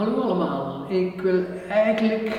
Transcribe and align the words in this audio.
Hallo 0.00 0.20
allemaal, 0.20 0.86
ik 0.88 1.20
wil 1.20 1.44
eigenlijk 1.68 2.30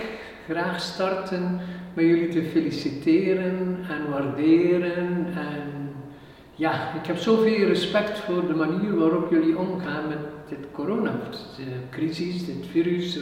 graag 0.49 0.79
starten 0.79 1.59
met 1.93 2.05
jullie 2.05 2.27
te 2.27 2.43
feliciteren 2.43 3.77
en 3.89 4.09
waarderen. 4.09 5.25
En 5.35 5.93
ja, 6.55 6.93
ik 7.01 7.07
heb 7.07 7.17
zoveel 7.17 7.67
respect 7.67 8.19
voor 8.19 8.47
de 8.47 8.53
manier 8.53 8.95
waarop 8.95 9.31
jullie 9.31 9.57
omgaan 9.57 10.07
met 10.07 10.17
dit 10.49 10.67
coronacrisis, 10.71 12.45
dit 12.45 12.67
virus, 12.71 13.19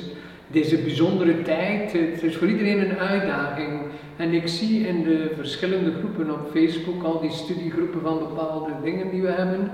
deze 0.48 0.78
bijzondere 0.78 1.42
tijd. 1.42 1.92
Het 1.92 2.24
is 2.24 2.36
voor 2.36 2.48
iedereen 2.48 2.90
een 2.90 2.98
uitdaging. 2.98 3.82
En 4.18 4.34
ik 4.34 4.48
zie 4.48 4.88
in 4.88 5.04
de 5.04 5.32
verschillende 5.36 5.92
groepen 5.92 6.34
op 6.34 6.50
Facebook, 6.54 7.04
al 7.04 7.20
die 7.20 7.32
studiegroepen 7.32 8.02
van 8.02 8.20
bepaalde 8.20 8.72
dingen 8.84 9.12
die 9.12 9.22
we 9.22 9.32
hebben 9.32 9.72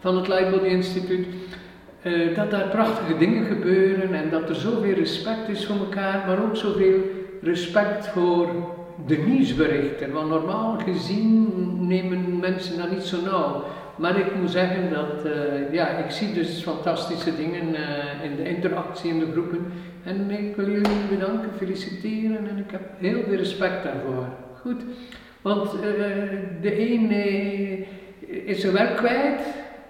van 0.00 0.16
het 0.16 0.28
Lightbody 0.28 0.66
Instituut 0.66 1.26
uh, 2.06 2.36
dat 2.36 2.50
daar 2.50 2.68
prachtige 2.68 3.18
dingen 3.18 3.44
gebeuren 3.44 4.14
en 4.14 4.30
dat 4.30 4.48
er 4.48 4.54
zoveel 4.54 4.94
respect 4.94 5.48
is 5.48 5.66
voor 5.66 5.76
elkaar, 5.76 6.24
maar 6.26 6.42
ook 6.42 6.56
zoveel 6.56 7.00
respect 7.42 8.08
voor 8.08 8.48
de 9.06 9.16
nieuwsberichten. 9.16 10.12
Want 10.12 10.28
normaal 10.28 10.78
gezien 10.78 11.48
nemen 11.86 12.38
mensen 12.38 12.78
dat 12.78 12.90
niet 12.90 13.02
zo 13.02 13.22
nauw. 13.22 13.64
Maar 13.96 14.18
ik 14.18 14.34
moet 14.40 14.50
zeggen 14.50 14.90
dat, 14.90 15.26
uh, 15.26 15.72
ja, 15.72 15.88
ik 15.88 16.10
zie 16.10 16.32
dus 16.32 16.62
fantastische 16.62 17.36
dingen 17.36 17.68
uh, 17.68 18.24
in 18.24 18.36
de 18.36 18.48
interactie 18.48 19.10
in 19.10 19.18
de 19.18 19.32
groepen. 19.32 19.66
En 20.04 20.30
ik 20.30 20.56
wil 20.56 20.70
jullie 20.70 21.06
bedanken, 21.10 21.50
feliciteren 21.56 22.48
en 22.48 22.58
ik 22.58 22.70
heb 22.70 22.82
heel 22.98 23.22
veel 23.28 23.36
respect 23.36 23.82
daarvoor. 23.82 24.26
Goed, 24.60 24.82
want 25.42 25.70
de 26.60 26.90
een 26.90 27.12
is 28.44 28.60
zijn 28.60 28.72
werk 28.72 28.96
kwijt, 28.96 29.40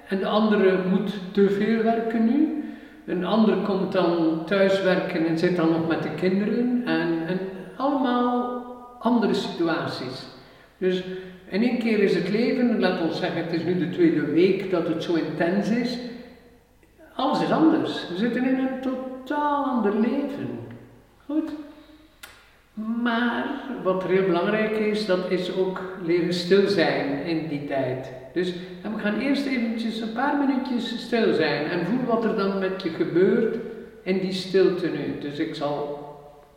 en 0.09 0.19
de 0.19 0.27
andere 0.27 0.79
moet 0.89 1.13
te 1.33 1.51
veel 1.51 1.83
werken 1.83 2.25
nu. 2.25 2.65
Een 3.07 3.25
ander 3.25 3.57
komt 3.57 3.93
dan 3.93 4.43
thuis 4.45 4.83
werken 4.83 5.27
en 5.27 5.39
zit 5.39 5.57
dan 5.57 5.71
nog 5.71 5.89
met 5.89 6.03
de 6.03 6.15
kinderen. 6.15 6.83
En, 6.85 7.27
en 7.27 7.39
allemaal 7.77 8.65
andere 8.99 9.35
situaties. 9.35 10.27
Dus 10.79 11.03
in 11.49 11.63
één 11.63 11.79
keer 11.79 11.99
is 11.99 12.15
het 12.15 12.29
leven, 12.29 12.81
laat 12.81 13.01
ons 13.01 13.19
zeggen, 13.19 13.45
het 13.45 13.53
is 13.53 13.65
nu 13.65 13.79
de 13.79 13.91
tweede 13.91 14.25
week 14.25 14.71
dat 14.71 14.89
het 14.89 15.03
zo 15.03 15.15
intens 15.15 15.69
is. 15.69 15.99
Alles 17.15 17.43
is 17.43 17.51
anders. 17.51 18.09
We 18.09 18.17
zitten 18.17 18.45
in 18.45 18.59
een 18.59 18.81
totaal 18.81 19.65
ander 19.65 20.01
leven. 20.01 20.59
Goed. 21.27 21.51
Maar 22.77 23.45
wat 23.83 24.05
heel 24.05 24.27
belangrijk 24.27 24.71
is, 24.71 25.07
dat 25.07 25.31
is 25.31 25.57
ook 25.57 25.81
leren 26.05 26.35
stil 26.35 26.69
zijn 26.69 27.25
in 27.25 27.49
die 27.49 27.67
tijd. 27.67 28.13
Dus 28.33 28.53
we 28.83 28.99
gaan 28.99 29.19
eerst 29.19 29.47
eventjes 29.47 30.01
een 30.01 30.13
paar 30.13 30.37
minuutjes 30.37 31.03
stil 31.05 31.35
zijn 31.35 31.67
en 31.67 31.87
voel 31.87 32.05
wat 32.05 32.25
er 32.25 32.37
dan 32.37 32.59
met 32.59 32.83
je 32.83 32.89
gebeurt 32.89 33.57
in 34.03 34.19
die 34.19 34.33
stilte 34.33 34.87
nu. 34.87 35.19
Dus 35.21 35.39
ik 35.39 35.55
zal 35.55 36.05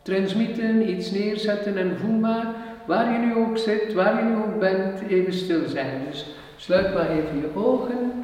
transmitten, 0.02 0.90
iets 0.90 1.10
neerzetten 1.10 1.76
en 1.76 1.98
voel 1.98 2.18
maar 2.18 2.54
waar 2.86 3.12
je 3.12 3.18
nu 3.18 3.34
ook 3.34 3.58
zit, 3.58 3.92
waar 3.92 4.24
je 4.24 4.30
nu 4.30 4.36
ook 4.36 4.58
bent, 4.58 5.00
even 5.00 5.32
stil 5.32 5.68
zijn. 5.68 6.02
Dus 6.10 6.26
sluit 6.56 6.94
maar 6.94 7.10
even 7.10 7.40
je 7.40 7.50
ogen. 7.54 8.20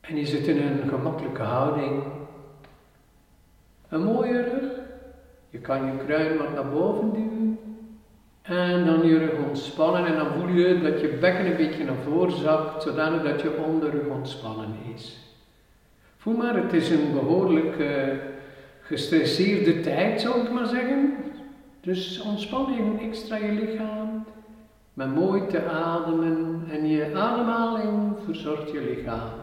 En 0.00 0.16
je 0.16 0.26
zit 0.26 0.46
in 0.46 0.62
een 0.62 0.88
gemakkelijke 1.02 1.42
houding. 1.42 2.02
Een 3.88 4.02
mooie 4.02 4.42
rug. 4.42 4.70
Je 5.50 5.58
kan 5.58 5.84
je 5.84 6.04
kruin 6.06 6.38
wat 6.38 6.54
naar 6.54 6.68
boven 6.68 7.12
duwen. 7.12 7.58
En 8.42 8.86
dan 8.86 9.06
je 9.06 9.18
rug 9.18 9.46
ontspannen 9.48 10.06
en 10.06 10.16
dan 10.16 10.26
voel 10.26 10.48
je 10.48 10.80
dat 10.80 11.00
je 11.00 11.18
bekken 11.20 11.46
een 11.46 11.56
beetje 11.56 11.84
naar 11.84 12.02
voren 12.04 12.38
zakt, 12.38 12.82
zodanig 12.82 13.22
dat 13.22 13.40
je 13.40 13.56
onderrug 13.56 14.06
ontspannen 14.06 14.76
is. 14.94 15.18
Voel 16.16 16.36
maar, 16.36 16.54
het 16.54 16.72
is 16.72 16.90
een 16.90 17.12
behoorlijk 17.12 17.78
uh, 17.78 17.88
gestresseerde 18.80 19.80
tijd, 19.80 20.20
zou 20.20 20.40
ik 20.40 20.52
maar 20.52 20.66
zeggen. 20.66 21.14
Dus 21.80 22.20
ontspan 22.20 22.72
even 22.72 22.98
extra 22.98 23.36
je 23.36 23.52
lichaam 23.52 24.24
met 24.94 25.14
mooi 25.14 25.46
te 25.46 25.64
ademen 25.64 26.64
en 26.70 26.86
je 26.86 27.14
ademhaling 27.14 28.16
verzorgt 28.24 28.72
je 28.72 28.80
lichaam. 28.80 29.41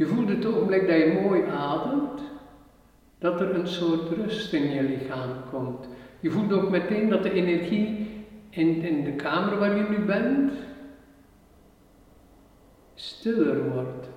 Je 0.00 0.06
voelt 0.06 0.28
het 0.28 0.46
ogenblik 0.46 0.86
dat 0.86 0.96
je 0.96 1.20
mooi 1.22 1.42
ademt, 1.42 2.20
dat 3.18 3.40
er 3.40 3.54
een 3.54 3.68
soort 3.68 4.08
rust 4.10 4.52
in 4.52 4.70
je 4.70 4.82
lichaam 4.82 5.30
komt. 5.50 5.88
Je 6.20 6.30
voelt 6.30 6.52
ook 6.52 6.70
meteen 6.70 7.08
dat 7.08 7.22
de 7.22 7.32
energie 7.32 8.08
in, 8.50 8.82
in 8.82 9.04
de 9.04 9.12
kamer 9.12 9.58
waar 9.58 9.76
je 9.76 9.82
nu 9.88 9.98
bent 9.98 10.52
stiller 12.94 13.72
wordt. 13.72 14.08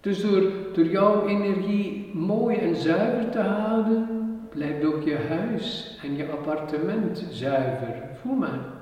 Dus 0.00 0.20
door, 0.20 0.52
door 0.72 0.86
jouw 0.86 1.26
energie 1.26 2.14
mooi 2.14 2.56
en 2.56 2.76
zuiver 2.76 3.30
te 3.30 3.40
houden, 3.40 4.06
blijft 4.50 4.84
ook 4.84 5.02
je 5.02 5.16
huis 5.16 5.98
en 6.02 6.16
je 6.16 6.30
appartement 6.30 7.26
zuiver. 7.30 8.02
Voel 8.14 8.34
maar. 8.34 8.79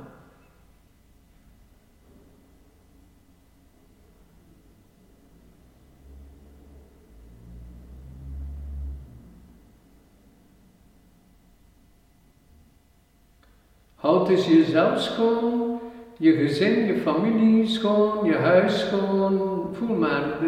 Houd 13.98 14.26
dus 14.26 14.46
jezelf 14.46 15.00
schoon, 15.00 15.80
je 16.16 16.32
gezin, 16.32 16.86
je 16.86 17.00
familie 17.00 17.66
schoon, 17.66 18.24
je 18.24 18.34
huis 18.34 18.80
schoon. 18.80 19.66
Voel 19.72 19.96
maar, 19.96 20.38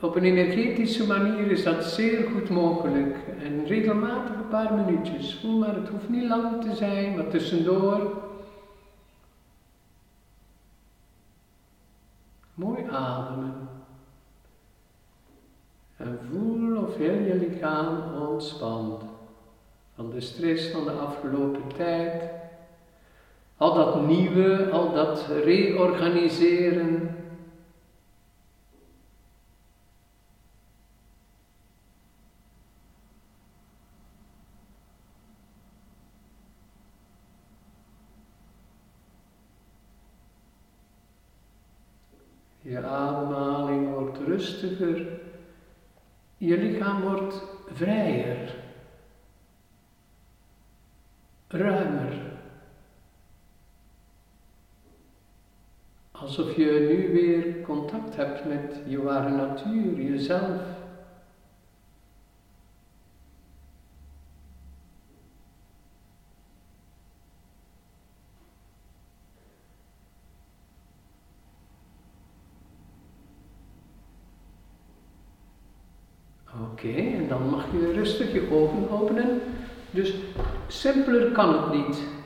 op 0.00 0.16
een 0.16 0.24
energetische 0.24 1.06
manier 1.06 1.50
is 1.50 1.62
dat 1.62 1.84
zeer 1.84 2.28
goed 2.30 2.48
mogelijk. 2.48 3.16
En 3.42 3.64
regelmatig 3.66 4.34
een 4.34 4.48
paar 4.48 4.74
minuutjes. 4.74 5.38
Voel 5.40 5.58
maar, 5.58 5.74
het 5.74 5.88
hoeft 5.88 6.08
niet 6.08 6.28
lang 6.28 6.62
te 6.62 6.74
zijn, 6.74 7.16
maar 7.16 7.28
tussendoor. 7.28 8.22
Mooi 12.54 12.84
ademen. 12.90 13.68
En 15.96 16.18
voel 16.30 16.76
of 16.76 16.96
heel 16.96 17.18
je 17.18 17.34
lichaam 17.34 18.14
ontspant. 18.28 19.02
Van 19.94 20.10
de 20.10 20.20
stress 20.20 20.70
van 20.70 20.84
de 20.84 20.90
afgelopen 20.90 21.74
tijd. 21.76 22.41
Al 23.62 23.74
dat 23.74 24.06
nieuwe, 24.06 24.70
al 24.70 24.92
dat 24.92 25.26
reorganiseren. 25.44 27.16
Je 42.60 42.82
ademhaling 42.82 43.94
wordt 43.94 44.18
rustiger. 44.18 45.20
Je 46.36 46.58
lichaam 46.58 47.00
wordt 47.02 47.42
vrijer, 47.66 48.54
ruimer. 51.48 52.31
Alsof 56.32 56.56
je 56.56 56.86
nu 56.88 57.12
weer 57.12 57.60
contact 57.62 58.16
hebt 58.16 58.44
met 58.44 58.80
je 58.86 59.02
ware 59.02 59.30
natuur, 59.30 60.00
jezelf. 60.00 60.60
Oké, 76.62 76.88
en 76.88 77.28
dan 77.28 77.50
mag 77.50 77.64
je 77.72 77.92
rustig 77.92 78.32
je 78.32 78.50
ogen 78.50 78.90
openen. 78.90 79.40
Dus 79.90 80.14
simpeler 80.66 81.32
kan 81.32 81.52
het 81.52 81.86
niet. 81.86 82.21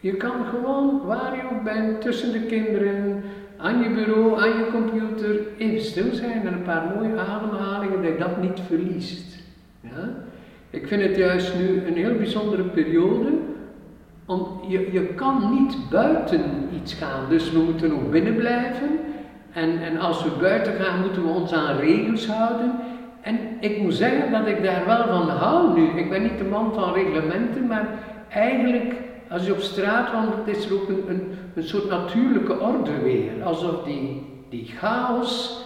Je 0.00 0.12
kan 0.12 0.44
gewoon, 0.50 1.00
waar 1.04 1.36
je 1.36 1.42
ook 1.52 1.64
bent, 1.64 2.00
tussen 2.00 2.32
de 2.32 2.40
kinderen, 2.40 3.22
aan 3.56 3.82
je 3.82 3.90
bureau, 3.90 4.40
aan 4.40 4.48
je 4.48 4.68
computer, 4.72 5.36
even 5.58 5.84
stil 5.84 6.14
zijn 6.14 6.46
en 6.46 6.52
een 6.52 6.62
paar 6.62 6.92
mooie 6.94 7.18
ademhalingen, 7.18 8.02
dat 8.02 8.12
je 8.12 8.18
dat 8.18 8.40
niet 8.40 8.60
verliest. 8.66 9.38
Ja? 9.80 10.08
Ik 10.70 10.86
vind 10.86 11.02
het 11.02 11.16
juist 11.16 11.54
nu 11.58 11.82
een 11.86 11.96
heel 11.96 12.16
bijzondere 12.16 12.62
periode, 12.62 13.28
om, 14.26 14.60
je, 14.68 14.92
je 14.92 15.04
kan 15.06 15.50
niet 15.50 15.76
buiten 15.90 16.42
iets 16.74 16.94
gaan, 16.94 17.28
dus 17.28 17.52
we 17.52 17.58
moeten 17.58 17.92
ook 17.92 18.10
binnen 18.10 18.36
blijven. 18.36 18.88
En, 19.52 19.82
en 19.82 19.98
als 19.98 20.24
we 20.24 20.30
buiten 20.40 20.72
gaan, 20.72 21.00
moeten 21.00 21.22
we 21.22 21.28
ons 21.28 21.52
aan 21.52 21.76
regels 21.76 22.26
houden. 22.26 22.72
En 23.20 23.38
ik 23.60 23.82
moet 23.82 23.94
zeggen 23.94 24.32
dat 24.32 24.46
ik 24.46 24.62
daar 24.62 24.86
wel 24.86 25.06
van 25.06 25.28
hou 25.28 25.80
nu. 25.80 25.98
Ik 25.98 26.10
ben 26.10 26.22
niet 26.22 26.38
de 26.38 26.44
man 26.44 26.74
van 26.74 26.92
reglementen, 26.92 27.66
maar 27.66 27.88
eigenlijk, 28.28 28.94
als 29.30 29.46
je 29.46 29.52
op 29.52 29.60
straat 29.60 30.12
wandelt, 30.12 30.46
is 30.46 30.66
er 30.66 30.74
ook 30.74 30.88
een, 30.88 31.04
een, 31.08 31.28
een 31.54 31.62
soort 31.62 31.88
natuurlijke 31.88 32.60
orde 32.60 32.98
weer. 33.02 33.30
Alsof 33.44 33.84
die, 33.84 34.26
die 34.48 34.72
chaos 34.78 35.62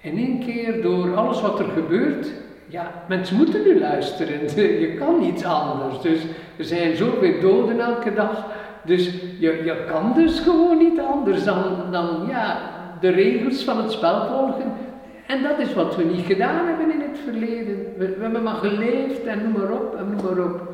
in 0.00 0.16
één 0.16 0.40
keer 0.40 0.82
door 0.82 1.16
alles 1.16 1.40
wat 1.40 1.58
er 1.58 1.68
gebeurt, 1.74 2.30
ja, 2.66 2.92
mensen 3.08 3.36
moeten 3.36 3.62
nu 3.62 3.80
luisteren. 3.80 4.40
Je 4.80 4.94
kan 4.98 5.20
niets 5.20 5.44
anders. 5.44 6.00
Dus 6.00 6.20
er 6.56 6.64
zijn 6.64 6.96
zoveel 6.96 7.40
doden 7.40 7.80
elke 7.80 8.14
dag. 8.14 8.46
Dus 8.84 9.04
je, 9.38 9.62
je 9.64 9.84
kan 9.90 10.12
dus 10.14 10.40
gewoon 10.40 10.78
niet 10.78 11.00
anders 11.00 11.44
dan, 11.44 11.62
dan 11.90 12.24
ja, 12.28 12.58
de 13.00 13.08
regels 13.08 13.64
van 13.64 13.76
het 13.82 13.92
spel 13.92 14.26
volgen. 14.26 14.72
En 15.26 15.42
dat 15.42 15.58
is 15.58 15.74
wat 15.74 15.96
we 15.96 16.04
niet 16.04 16.26
gedaan 16.26 16.66
hebben 16.66 16.92
in 16.92 17.00
het 17.00 17.18
verleden. 17.24 17.76
We, 17.96 18.08
we 18.08 18.22
hebben 18.22 18.42
maar 18.42 18.54
geleefd 18.54 19.24
en 19.24 19.42
noem 19.42 19.52
maar 19.52 19.72
op 19.72 19.94
en 19.94 20.10
noem 20.10 20.24
maar 20.24 20.44
op. 20.44 20.73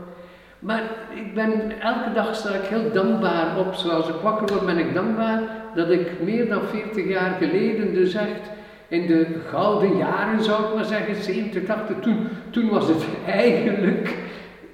Maar 0.60 0.82
ik 1.14 1.34
ben, 1.34 1.80
elke 1.80 2.12
dag 2.14 2.34
sta 2.34 2.54
ik 2.54 2.64
heel 2.64 2.92
dankbaar 2.92 3.58
op. 3.58 3.74
Zoals 3.74 4.08
ik 4.08 4.14
wakker 4.22 4.46
word 4.46 4.66
ben 4.66 4.78
ik 4.78 4.94
dankbaar 4.94 5.42
dat 5.74 5.90
ik 5.90 6.08
meer 6.24 6.48
dan 6.48 6.62
40 6.62 7.08
jaar 7.08 7.36
geleden 7.38 7.94
dus 7.94 8.14
echt 8.14 8.50
in 8.88 9.06
de 9.06 9.26
gouden 9.48 9.96
jaren 9.96 10.42
zou 10.42 10.64
ik 10.64 10.74
maar 10.74 10.84
zeggen, 10.84 11.14
70, 11.14 11.64
80, 11.64 11.96
toen, 12.00 12.28
toen 12.50 12.68
was 12.68 12.88
het 12.88 13.04
eigenlijk 13.26 14.16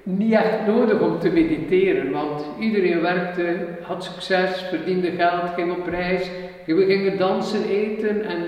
niet 0.03 0.33
echt 0.33 0.67
nodig 0.67 0.99
om 0.99 1.19
te 1.19 1.29
mediteren, 1.29 2.11
want 2.11 2.45
iedereen 2.59 3.01
werkte, 3.01 3.55
had 3.81 4.03
succes, 4.03 4.61
verdiende 4.61 5.11
geld, 5.11 5.49
ging 5.55 5.71
op 5.71 5.87
reis, 5.87 6.29
we 6.65 6.85
gingen 6.85 7.17
dansen, 7.17 7.63
eten 7.69 8.25
en, 8.25 8.43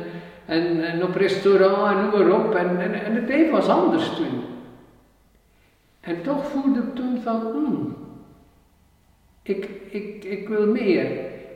en, 0.83 1.03
op 1.03 1.15
restaurant 1.15 1.91
en 1.91 2.01
noem 2.01 2.27
maar 2.27 2.39
op. 2.39 2.55
En, 2.55 3.03
en 3.05 3.15
het 3.15 3.27
leven 3.29 3.51
was 3.51 3.67
anders 3.67 4.15
toen. 4.15 4.58
En 5.99 6.21
toch 6.21 6.45
voelde 6.45 6.79
ik 6.79 6.95
toen 6.95 7.21
van, 7.21 7.41
hmm, 7.41 7.95
ik, 9.41 9.69
ik, 9.89 10.23
ik 10.23 10.47
wil 10.47 10.65
meer. 10.65 11.07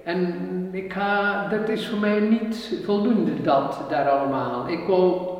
En 0.03 0.69
ik 0.71 0.93
ga, 0.93 1.47
dat 1.47 1.69
is 1.69 1.87
voor 1.87 1.99
mij 1.99 2.19
niet 2.19 2.81
voldoende, 2.85 3.41
dat 3.41 3.85
daar 3.89 4.09
allemaal. 4.09 4.67
Ik 4.67 4.85
wil 4.85 5.31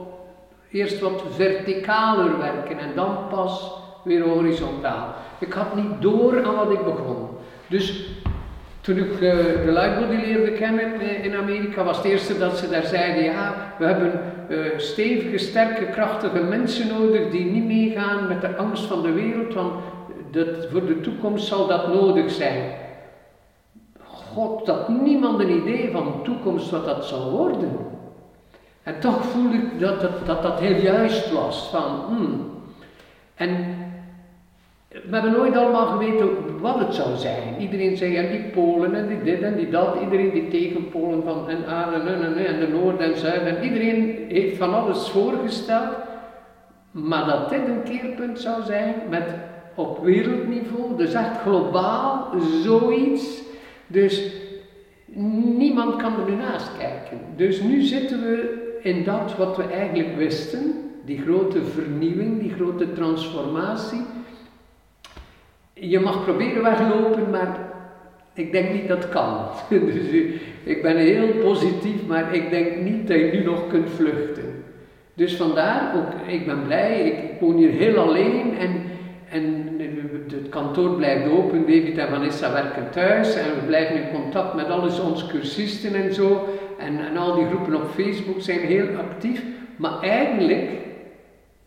eerst 0.71 0.99
wat 0.99 1.23
verticaler 1.29 2.37
werken 2.37 2.79
en 2.79 2.95
dan 2.95 3.17
pas 3.29 3.73
weer 4.03 4.27
horizontaal. 4.27 5.13
Ik 5.39 5.53
had 5.53 5.75
niet 5.75 6.01
door 6.01 6.45
aan 6.45 6.55
wat 6.55 6.71
ik 6.71 6.83
begon. 6.83 7.27
Dus 7.67 8.09
toen 8.83 8.97
ik 8.97 9.11
uh, 9.11 9.19
de 9.65 9.71
Lightbody 9.71 10.15
leerde 10.15 10.51
kennen 10.51 11.01
in 11.23 11.35
Amerika, 11.35 11.83
was 11.83 11.97
het 11.97 12.05
eerste 12.05 12.37
dat 12.37 12.57
ze 12.57 12.69
daar 12.69 12.85
zeiden: 12.85 13.23
ja, 13.23 13.73
we 13.79 13.85
hebben 13.85 14.21
uh, 14.49 14.77
stevige, 14.77 15.37
sterke, 15.37 15.85
krachtige 15.85 16.43
mensen 16.43 16.87
nodig 16.87 17.31
die 17.31 17.45
niet 17.45 17.65
meegaan 17.65 18.27
met 18.27 18.41
de 18.41 18.55
angst 18.55 18.83
van 18.83 19.01
de 19.01 19.11
wereld, 19.11 19.53
want 19.53 19.73
dat, 20.31 20.47
voor 20.71 20.85
de 20.85 21.01
toekomst 21.01 21.47
zal 21.47 21.67
dat 21.67 21.93
nodig 21.93 22.31
zijn. 22.31 22.71
God 24.33 24.67
had 24.67 24.89
niemand 24.89 25.39
een 25.39 25.61
idee 25.61 25.91
van 25.91 26.05
de 26.05 26.21
toekomst 26.23 26.69
wat 26.69 26.85
dat 26.85 27.05
zou 27.05 27.31
worden. 27.31 27.77
En 28.83 28.99
toch 28.99 29.25
voelde 29.25 29.55
ik 29.55 29.79
dat 29.79 30.01
dat, 30.01 30.25
dat, 30.25 30.41
dat 30.41 30.59
heel 30.59 30.81
juist 30.81 31.31
was. 31.31 31.69
Van, 31.69 32.03
hmm. 32.07 32.51
En 33.35 33.65
we 34.93 35.09
hebben 35.09 35.31
nooit 35.31 35.57
allemaal 35.57 35.85
geweten 35.87 36.59
wat 36.59 36.79
het 36.79 36.93
zou 36.93 37.15
zijn. 37.15 37.55
Iedereen 37.59 37.97
zei, 37.97 38.11
ja, 38.11 38.21
die 38.21 38.43
Polen 38.43 38.95
en 38.95 39.07
die 39.07 39.21
dit 39.21 39.41
en 39.41 39.55
die 39.55 39.69
dat. 39.69 39.95
Iedereen 40.01 40.31
die 40.31 40.47
tegenpolen 40.47 41.23
van 41.23 41.49
en 41.49 41.65
aan 41.65 41.93
en 41.93 42.07
en 42.07 42.23
en, 42.23 42.45
en 42.45 42.59
de 42.59 42.67
Noord 42.67 42.99
en 42.99 43.17
Zuid. 43.17 43.41
En 43.41 43.63
iedereen 43.63 44.25
heeft 44.27 44.57
van 44.57 44.73
alles 44.73 45.09
voorgesteld. 45.09 45.95
Maar 46.91 47.25
dat 47.25 47.49
dit 47.49 47.67
een 47.67 47.83
keerpunt 47.83 48.39
zou 48.39 48.63
zijn 48.63 48.95
met 49.09 49.35
op 49.75 50.03
wereldniveau, 50.03 50.97
dus 50.97 51.13
echt 51.13 51.41
globaal, 51.41 52.33
zoiets. 52.63 53.41
Dus 53.87 54.31
niemand 55.57 55.95
kan 55.95 56.13
er 56.19 56.29
nu 56.29 56.35
naast 56.35 56.77
kijken. 56.77 57.19
Dus 57.35 57.61
nu 57.61 57.81
zitten 57.81 58.21
we 58.21 58.61
in 58.81 59.03
dat 59.03 59.35
wat 59.37 59.57
we 59.57 59.63
eigenlijk 59.63 60.15
wisten, 60.17 60.73
die 61.05 61.21
grote 61.21 61.63
vernieuwing, 61.63 62.39
die 62.39 62.53
grote 62.53 62.93
transformatie 62.93 64.01
je 65.73 65.99
mag 65.99 66.23
proberen 66.23 66.63
weglopen, 66.63 67.29
maar 67.29 67.59
ik 68.33 68.51
denk 68.51 68.73
niet 68.73 68.87
dat 68.87 69.09
kan. 69.09 69.47
dus 69.69 70.31
ik 70.63 70.81
ben 70.81 70.97
heel 70.97 71.27
positief, 71.27 72.05
maar 72.07 72.33
ik 72.35 72.49
denk 72.49 72.75
niet 72.75 73.07
dat 73.07 73.17
je 73.17 73.29
nu 73.33 73.43
nog 73.43 73.67
kunt 73.67 73.89
vluchten. 73.89 74.63
Dus 75.13 75.35
vandaar, 75.35 75.95
ook, 75.95 76.27
ik 76.27 76.45
ben 76.45 76.63
blij, 76.63 76.99
ik, 76.99 77.39
woon 77.39 77.57
hier 77.57 77.71
heel 77.71 77.97
alleen 77.97 78.57
en, 78.57 78.83
en 79.29 79.73
het 80.27 80.49
kantoor 80.49 80.95
blijft 80.95 81.29
open, 81.29 81.59
David 81.59 81.97
en 81.97 82.09
Vanessa 82.09 82.53
werken 82.53 82.89
thuis 82.91 83.35
en 83.35 83.43
we 83.43 83.65
blijven 83.65 83.95
in 83.95 84.21
contact 84.21 84.53
met 84.53 84.69
alle 84.69 85.01
onze 85.01 85.27
cursisten 85.27 85.95
en 85.95 86.13
zo. 86.13 86.47
En, 86.77 87.05
en 87.05 87.17
al 87.17 87.35
die 87.35 87.45
groepen 87.45 87.75
op 87.75 87.89
Facebook 87.89 88.41
zijn 88.41 88.59
heel 88.59 88.87
actief, 88.97 89.43
maar 89.75 90.01
eigenlijk 90.01 90.69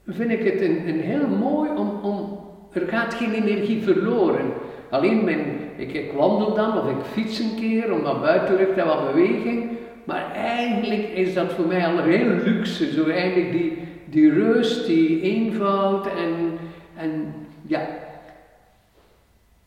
vind 0.07 0.31
ik 0.31 0.45
het 0.45 0.61
een, 0.61 0.89
een 0.89 1.01
heel 1.01 1.29
mooi 1.29 1.71
om, 1.71 1.99
om 2.03 2.36
er 2.77 2.89
gaat 2.89 3.15
geen 3.15 3.33
energie 3.33 3.83
verloren. 3.83 4.53
Alleen 4.91 5.25
mijn, 5.25 5.41
ik, 5.77 6.13
wandel 6.17 6.55
dan 6.55 6.79
of 6.79 6.89
ik 6.89 7.05
fiets 7.13 7.39
een 7.39 7.55
keer 7.61 7.93
om 7.93 8.03
wat 8.03 8.23
buitenlucht 8.23 8.77
en 8.77 8.87
wat 8.87 9.13
beweging. 9.13 9.71
Maar 10.05 10.33
eigenlijk 10.35 11.03
is 11.03 11.35
dat 11.35 11.53
voor 11.53 11.67
mij 11.67 11.87
al 11.87 12.03
heel 12.03 12.29
luxe. 12.45 12.93
Zo 12.93 13.07
eigenlijk 13.09 13.53
die, 13.53 13.79
die 14.05 14.33
rust, 14.33 14.87
die 14.87 15.21
eenvoud 15.21 16.07
en, 16.07 16.59
en 16.97 17.35
ja. 17.63 17.89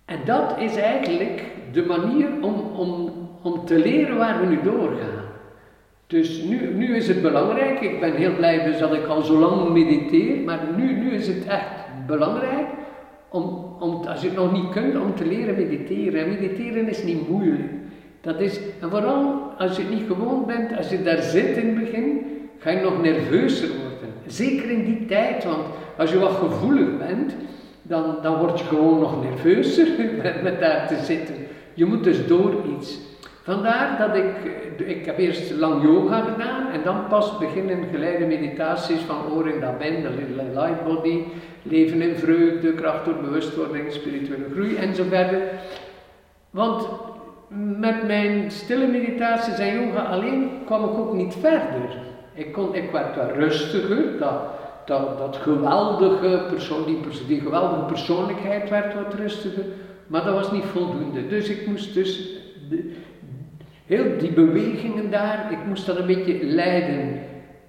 En 0.06 0.20
dat 0.26 0.56
is 0.60 0.76
eigenlijk 0.76 1.44
de 1.72 1.86
manier 1.86 2.28
om, 2.42 2.56
om, 2.76 3.12
om 3.42 3.66
te 3.66 3.78
leren 3.78 4.18
waar 4.18 4.40
we 4.40 4.46
nu 4.46 4.60
doorgaan. 4.64 5.28
Dus 6.08 6.42
nu, 6.42 6.74
nu 6.74 6.96
is 6.96 7.08
het 7.08 7.22
belangrijk, 7.22 7.82
ik 7.82 8.00
ben 8.00 8.16
heel 8.16 8.36
blij 8.36 8.64
dus 8.64 8.80
dat 8.80 8.94
ik 8.94 9.06
al 9.06 9.22
zo 9.22 9.40
lang 9.40 9.70
mediteer, 9.70 10.38
maar 10.46 10.60
nu, 10.78 10.94
nu 10.94 11.12
is 11.12 11.28
het 11.28 11.46
echt 11.46 12.06
belangrijk 12.08 12.68
om, 13.30 13.76
als 14.08 14.22
je 14.22 14.28
het 14.28 14.38
nog 14.38 14.52
niet 14.52 14.70
kunt, 14.70 14.96
om 14.96 15.16
te 15.16 15.26
leren 15.26 15.56
mediteren. 15.56 16.22
En 16.22 16.30
mediteren 16.30 16.90
is 16.90 17.04
niet 17.04 17.30
moeilijk. 17.30 17.72
Dat 18.22 18.40
is, 18.40 18.60
en 18.82 18.90
vooral 18.90 19.52
als 19.58 19.76
je 19.76 19.82
het 19.82 19.92
niet 19.94 20.08
gewoon 20.08 20.46
bent, 20.46 20.78
als 20.78 20.90
je 20.90 21.04
daar 21.04 21.22
zit 21.22 21.58
in 21.58 21.66
het 21.66 21.80
begin, 21.80 22.22
ga 22.58 22.70
je 22.70 22.82
nog 22.82 23.02
nerveuzer 23.02 23.68
worden. 23.68 24.14
Zeker 24.28 24.70
in 24.70 24.86
die 24.86 25.06
tijd, 25.06 25.44
want 25.44 25.66
als 25.98 26.12
je 26.12 26.20
wat 26.20 26.32
gevoelig 26.32 26.98
bent, 26.98 27.36
dan, 27.82 28.16
dan 28.22 28.38
word 28.38 28.60
je 28.60 28.66
gewoon 28.66 29.00
nog 29.00 29.24
nerveuzer 29.24 29.88
met 30.44 30.60
daar 30.60 30.88
te 30.88 30.96
zitten. 31.04 31.36
Je 31.74 31.86
moet 31.86 32.04
dus 32.04 32.28
door 32.28 32.54
iets. 32.78 33.00
Vandaar 33.44 33.98
dat 33.98 34.16
ik, 34.16 34.34
ik 34.88 35.06
heb 35.06 35.18
eerst 35.18 35.52
lang 35.52 35.84
yoga 35.84 36.22
gedaan 36.22 36.72
en 36.72 36.84
dan 36.84 37.08
pas 37.08 37.38
beginnen 37.38 37.88
geleide 37.92 38.26
meditaties 38.26 39.02
van 39.02 39.32
Oren 39.32 39.60
Daben, 39.60 40.02
de 40.02 40.10
light 40.54 40.84
body, 40.84 41.24
leven 41.64 42.02
in 42.02 42.16
vreugde, 42.16 42.74
kracht 42.74 43.06
door 43.06 43.18
bewustwording, 43.22 43.92
spirituele 43.92 44.46
groei 44.52 44.76
enzovoort. 44.76 45.34
Want 46.50 46.88
met 47.80 48.08
mijn 48.08 48.52
stille 48.52 48.88
meditaties 48.88 49.60
en 49.60 49.82
yoga 49.82 50.02
alleen 50.02 50.50
kwam 50.66 50.84
ik 50.84 50.98
ook 50.98 51.14
niet 51.14 51.36
verder. 51.40 51.98
Ik, 52.34 52.54
kon, 52.54 52.76
ik 52.76 52.92
werd 52.92 53.16
wat 53.16 53.32
rustiger, 53.36 54.18
dat, 54.20 54.42
dat, 54.86 55.18
dat 55.18 55.36
geweldige 55.36 56.46
persoon, 56.50 56.86
die, 56.86 57.00
die 57.28 57.42
geweldige 57.42 57.86
persoonlijkheid 57.86 58.70
werd 58.70 58.94
wat 58.94 59.14
rustiger, 59.14 59.64
maar 60.08 60.24
dat 60.24 60.34
was 60.34 60.52
niet 60.52 60.66
voldoende. 60.66 61.28
Dus 61.28 61.50
ik 61.50 61.68
moest 61.68 61.94
dus 61.94 62.38
Heel 63.90 64.18
die 64.18 64.32
bewegingen 64.32 65.12
daar, 65.12 65.52
ik 65.52 65.66
moest 65.68 65.86
dat 65.86 65.98
een 65.98 66.06
beetje 66.06 66.46
leiden. 66.46 67.20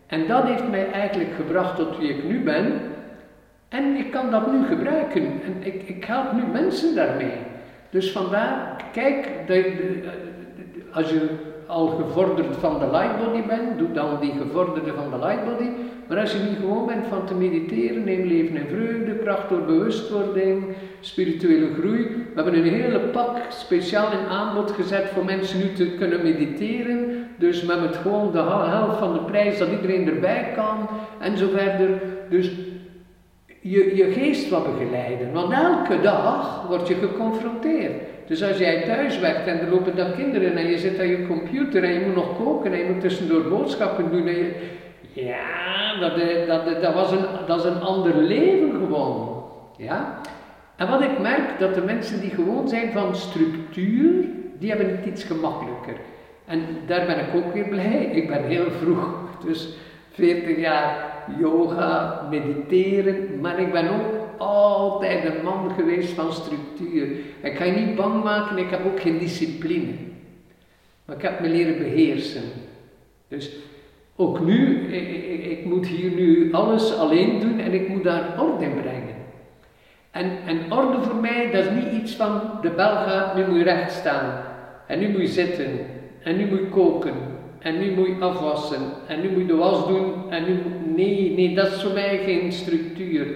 En 0.06 0.26
dat 0.26 0.44
heeft 0.44 0.68
mij 0.70 0.90
eigenlijk 0.90 1.30
gebracht 1.36 1.76
tot 1.76 1.98
wie 1.98 2.08
ik 2.08 2.24
nu 2.24 2.40
ben. 2.40 2.72
En 3.68 3.96
ik 3.96 4.10
kan 4.10 4.30
dat 4.30 4.52
nu 4.52 4.66
gebruiken. 4.66 5.22
En 5.22 5.56
ik, 5.60 5.82
ik 5.88 6.04
help 6.04 6.32
nu 6.32 6.42
mensen 6.52 6.94
daarmee. 6.94 7.32
Dus 7.90 8.12
vandaar, 8.12 8.84
kijk, 8.92 9.28
als 10.92 11.10
je 11.10 11.28
al 11.66 11.86
gevorderd 11.86 12.56
van 12.56 12.78
de 12.78 12.90
lightbody 12.90 13.46
bent, 13.46 13.78
doe 13.78 13.92
dan 13.92 14.20
die 14.20 14.32
gevorderde 14.32 14.92
van 14.92 15.10
de 15.10 15.26
lightbody. 15.26 15.68
Maar 16.08 16.18
als 16.18 16.32
je 16.32 16.38
niet 16.38 16.58
gewoon 16.58 16.86
bent 16.86 17.06
van 17.06 17.26
te 17.26 17.34
mediteren, 17.34 18.04
neem 18.04 18.26
leven 18.26 18.56
in 18.56 18.66
vreugde, 18.66 19.14
kracht 19.14 19.48
door 19.48 19.62
bewustwording, 19.62 20.64
spirituele 21.00 21.74
groei. 21.78 22.02
We 22.02 22.42
hebben 22.42 22.54
een 22.54 22.72
hele 22.72 22.98
pak 22.98 23.36
speciaal 23.48 24.12
in 24.12 24.28
aanbod 24.28 24.70
gezet 24.70 25.08
voor 25.14 25.24
mensen 25.24 25.58
nu 25.58 25.72
te 25.72 25.86
kunnen 25.86 26.22
mediteren. 26.22 27.26
Dus 27.38 27.62
met 27.62 27.80
het 27.80 27.96
gewoon 27.96 28.32
de 28.32 28.38
helft 28.38 28.98
van 28.98 29.12
de 29.12 29.20
prijs 29.20 29.58
dat 29.58 29.68
iedereen 29.70 30.08
erbij 30.08 30.52
kan 30.54 30.88
en 31.20 31.38
zo 31.38 31.48
verder. 31.48 31.88
Dus 32.30 32.50
je, 33.60 33.96
je 33.96 34.12
geest 34.12 34.48
wat 34.48 34.78
begeleiden. 34.78 35.32
Want 35.32 35.52
elke 35.52 36.00
dag 36.00 36.66
word 36.68 36.88
je 36.88 36.94
geconfronteerd. 36.94 37.92
Dus 38.30 38.42
als 38.42 38.58
jij 38.58 38.82
thuis 38.82 39.18
werkt 39.18 39.46
en 39.46 39.60
er 39.60 39.70
lopen 39.70 39.96
dan 39.96 40.14
kinderen 40.14 40.56
en 40.56 40.66
je 40.66 40.78
zit 40.78 40.98
aan 40.98 41.06
je 41.06 41.26
computer 41.26 41.84
en 41.84 41.92
je 41.92 42.00
moet 42.00 42.14
nog 42.14 42.36
koken 42.36 42.72
en 42.72 42.78
je 42.78 42.90
moet 42.90 43.00
tussendoor 43.00 43.42
boodschappen 43.42 44.10
doen. 44.10 44.26
En 44.26 44.34
je, 44.34 44.54
ja, 45.12 45.98
dat, 46.00 46.18
eh, 46.18 46.46
dat, 46.46 46.82
dat, 46.82 46.94
was 46.94 47.12
een, 47.12 47.24
dat 47.46 47.58
is 47.58 47.64
een 47.64 47.80
ander 47.80 48.16
leven 48.16 48.70
gewoon. 48.70 49.44
Ja? 49.76 50.20
En 50.76 50.88
wat 50.88 51.02
ik 51.02 51.18
merk, 51.18 51.58
dat 51.58 51.74
de 51.74 51.80
mensen 51.80 52.20
die 52.20 52.30
gewoon 52.30 52.68
zijn 52.68 52.92
van 52.92 53.16
structuur, 53.16 54.24
die 54.58 54.68
hebben 54.68 54.90
het 54.90 55.06
iets 55.06 55.24
gemakkelijker. 55.24 55.94
En 56.46 56.60
daar 56.86 57.06
ben 57.06 57.18
ik 57.18 57.34
ook 57.34 57.52
weer 57.54 57.68
blij. 57.68 58.10
Ik 58.12 58.28
ben 58.28 58.44
heel 58.44 58.70
vroeg, 58.70 59.14
dus 59.44 59.68
40 60.10 60.58
jaar 60.58 61.12
yoga, 61.38 62.20
mediteren, 62.30 63.40
maar 63.40 63.60
ik 63.60 63.72
ben 63.72 63.88
ook 63.88 64.19
altijd 64.40 65.24
een 65.24 65.44
man 65.44 65.70
geweest 65.70 66.12
van 66.12 66.32
structuur. 66.32 67.08
Ik 67.42 67.56
ga 67.56 67.64
je 67.64 67.72
niet 67.72 67.96
bang 67.96 68.24
maken, 68.24 68.58
ik 68.58 68.70
heb 68.70 68.86
ook 68.86 69.00
geen 69.00 69.18
discipline. 69.18 69.92
Maar 71.04 71.16
ik 71.16 71.22
heb 71.22 71.40
me 71.40 71.48
leren 71.48 71.78
beheersen. 71.78 72.42
Dus 73.28 73.50
ook 74.16 74.40
nu, 74.40 74.88
ik, 74.92 75.44
ik, 75.44 75.64
moet 75.64 75.86
hier 75.86 76.10
nu 76.10 76.52
alles 76.52 76.96
alleen 76.96 77.40
doen 77.40 77.58
en 77.58 77.72
ik 77.72 77.88
moet 77.88 78.04
daar 78.04 78.42
orde 78.42 78.64
in 78.64 78.80
brengen. 78.80 79.14
En, 80.10 80.30
en 80.46 80.72
orde 80.72 81.02
voor 81.02 81.20
mij, 81.20 81.50
dat 81.52 81.64
is 81.64 81.70
niet 81.70 82.02
iets 82.02 82.14
van 82.14 82.40
de 82.62 82.70
bel 82.70 82.94
gaat, 82.94 83.36
nu 83.36 83.46
moet 83.46 83.56
je 83.56 83.62
recht 83.62 83.92
staan. 83.92 84.44
En 84.86 84.98
nu 84.98 85.08
moet 85.08 85.20
je 85.20 85.26
zitten. 85.26 85.70
En 86.22 86.36
nu 86.36 86.46
moet 86.46 86.58
je 86.58 86.68
koken. 86.68 87.14
En 87.58 87.78
nu 87.78 87.90
moet 87.90 88.06
je 88.06 88.16
afwassen. 88.20 88.80
En 89.06 89.20
nu 89.20 89.30
moet 89.30 89.40
je 89.40 89.46
de 89.46 89.54
was 89.54 89.86
doen. 89.88 90.30
En 90.30 90.44
nu, 90.44 90.58
nee, 90.96 91.32
nee, 91.34 91.54
dat 91.54 91.66
is 91.66 91.82
voor 91.82 91.92
mij 91.92 92.18
geen 92.24 92.52
structuur. 92.52 93.26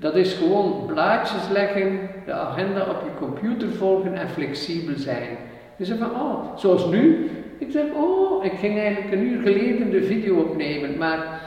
Dat 0.00 0.16
is 0.16 0.32
gewoon 0.32 0.86
blaadjes 0.86 1.48
leggen, 1.52 1.98
de 2.26 2.32
agenda 2.32 2.80
op 2.80 3.02
je 3.04 3.26
computer 3.26 3.68
volgen 3.68 4.14
en 4.14 4.28
flexibel 4.28 4.94
zijn. 4.96 5.36
Zegt 5.78 5.98
van, 5.98 6.10
oh, 6.10 6.56
zoals 6.56 6.86
nu. 6.86 7.30
Ik 7.58 7.70
zeg, 7.70 7.84
oh, 7.94 8.44
ik 8.44 8.52
ging 8.52 8.78
eigenlijk 8.78 9.12
een 9.12 9.22
uur 9.22 9.42
geleden 9.42 9.90
de 9.90 10.02
video 10.02 10.36
opnemen, 10.36 10.98
maar 10.98 11.40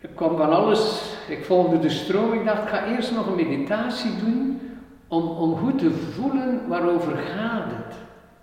ik 0.00 0.10
kwam 0.14 0.36
van 0.36 0.52
alles. 0.52 1.12
Ik 1.28 1.44
volgde 1.44 1.78
de 1.78 1.88
stroom. 1.88 2.32
Ik 2.32 2.44
dacht, 2.44 2.62
ik 2.62 2.68
ga 2.68 2.86
eerst 2.86 3.12
nog 3.12 3.26
een 3.26 3.48
meditatie 3.48 4.10
doen 4.24 4.60
om, 5.08 5.28
om 5.28 5.56
goed 5.56 5.78
te 5.78 5.90
voelen 5.90 6.60
waarover 6.68 7.16
gaat 7.16 7.64
het. 7.66 7.94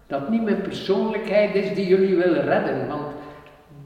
Dat 0.07 0.29
niet 0.29 0.43
mijn 0.43 0.61
persoonlijkheid 0.61 1.55
is 1.55 1.75
die 1.75 1.87
jullie 1.87 2.15
willen 2.15 2.43
redden, 2.43 2.87
want 2.87 3.07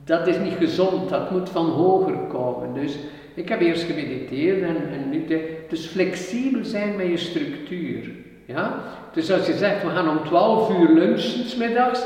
dat 0.04 0.28
is 0.28 0.38
niet 0.38 0.54
gezond, 0.54 1.10
dat 1.10 1.32
moet 1.32 1.50
van 1.50 1.66
hoger 1.66 2.16
komen. 2.16 2.74
Dus 2.74 2.98
ik 3.36 3.50
heb 3.50 3.62
eerst 3.62 3.84
gemediteerd 3.84 4.62
en, 4.62 4.76
en 4.76 5.10
nu, 5.10 5.26
dus 5.70 5.86
flexibel 5.86 6.66
zijn 6.66 6.96
met 6.96 7.08
je 7.08 7.18
structuur. 7.18 8.10
Ja? 8.46 8.80
Dus 9.14 9.32
als 9.32 9.48
je 9.48 9.54
zegt, 9.54 9.84
we 9.84 9.90
gaan 9.90 10.10
om 10.10 10.24
12 10.24 10.78
uur 10.80 10.90
lunchen 10.90 11.50
smiddags, 11.50 12.06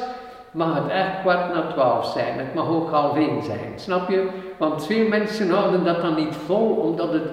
mag 0.51 0.75
het 0.75 0.91
echt 0.91 1.21
kwart 1.21 1.53
na 1.53 1.61
12 1.61 2.05
zijn. 2.05 2.37
Het 2.37 2.53
mag 2.53 2.67
ook 2.69 2.89
half 2.89 3.15
één 3.15 3.43
zijn, 3.43 3.73
snap 3.75 4.09
je? 4.09 4.27
Want 4.57 4.85
veel 4.85 5.07
mensen 5.07 5.49
houden 5.49 5.83
dat 5.83 6.01
dan 6.01 6.15
niet 6.15 6.35
vol, 6.35 6.69
omdat 6.69 7.13
het 7.13 7.31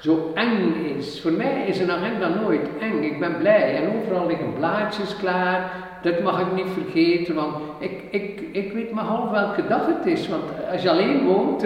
zo 0.00 0.32
eng 0.34 0.74
is. 0.96 1.20
Voor 1.20 1.32
mij 1.32 1.64
is 1.66 1.78
een 1.78 1.90
agenda 1.90 2.28
nooit 2.28 2.68
eng. 2.80 3.02
Ik 3.02 3.20
ben 3.20 3.38
blij 3.38 3.76
en 3.76 3.96
overal 3.96 4.26
liggen 4.26 4.54
blaadjes 4.54 5.16
klaar. 5.16 5.72
Dat 6.02 6.20
mag 6.22 6.40
ik 6.40 6.52
niet 6.54 6.72
vergeten, 6.72 7.34
want 7.34 7.56
ik, 7.78 8.02
ik, 8.10 8.42
ik 8.52 8.72
weet 8.72 8.92
maar 8.92 9.04
half 9.04 9.30
welke 9.30 9.66
dag 9.66 9.86
het 9.86 10.06
is. 10.06 10.28
Want 10.28 10.42
als 10.72 10.82
je 10.82 10.90
alleen 10.90 11.24
woont, 11.26 11.62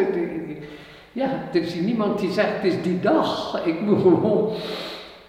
ja, 1.14 1.48
er 1.52 1.60
is 1.60 1.74
niemand 1.74 2.18
die 2.18 2.30
zegt 2.30 2.54
het 2.54 2.72
is 2.72 2.82
die 2.82 3.00
dag. 3.00 3.60
Ik 3.64 3.80
moet 3.80 4.00
gewoon. 4.00 4.52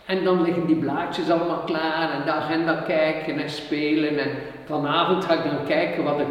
En 0.06 0.24
dan 0.24 0.42
liggen 0.42 0.66
die 0.66 0.76
blaadjes 0.76 1.30
allemaal 1.30 1.64
klaar 1.66 2.12
en 2.12 2.26
de 2.26 2.32
agenda 2.32 2.84
kijken 2.88 3.40
en 3.40 3.50
spelen. 3.50 4.18
En 4.18 4.30
vanavond 4.66 5.26
ga 5.26 5.34
ik 5.34 5.44
dan 5.44 5.66
kijken 5.68 6.04
wat 6.04 6.20
ik 6.20 6.26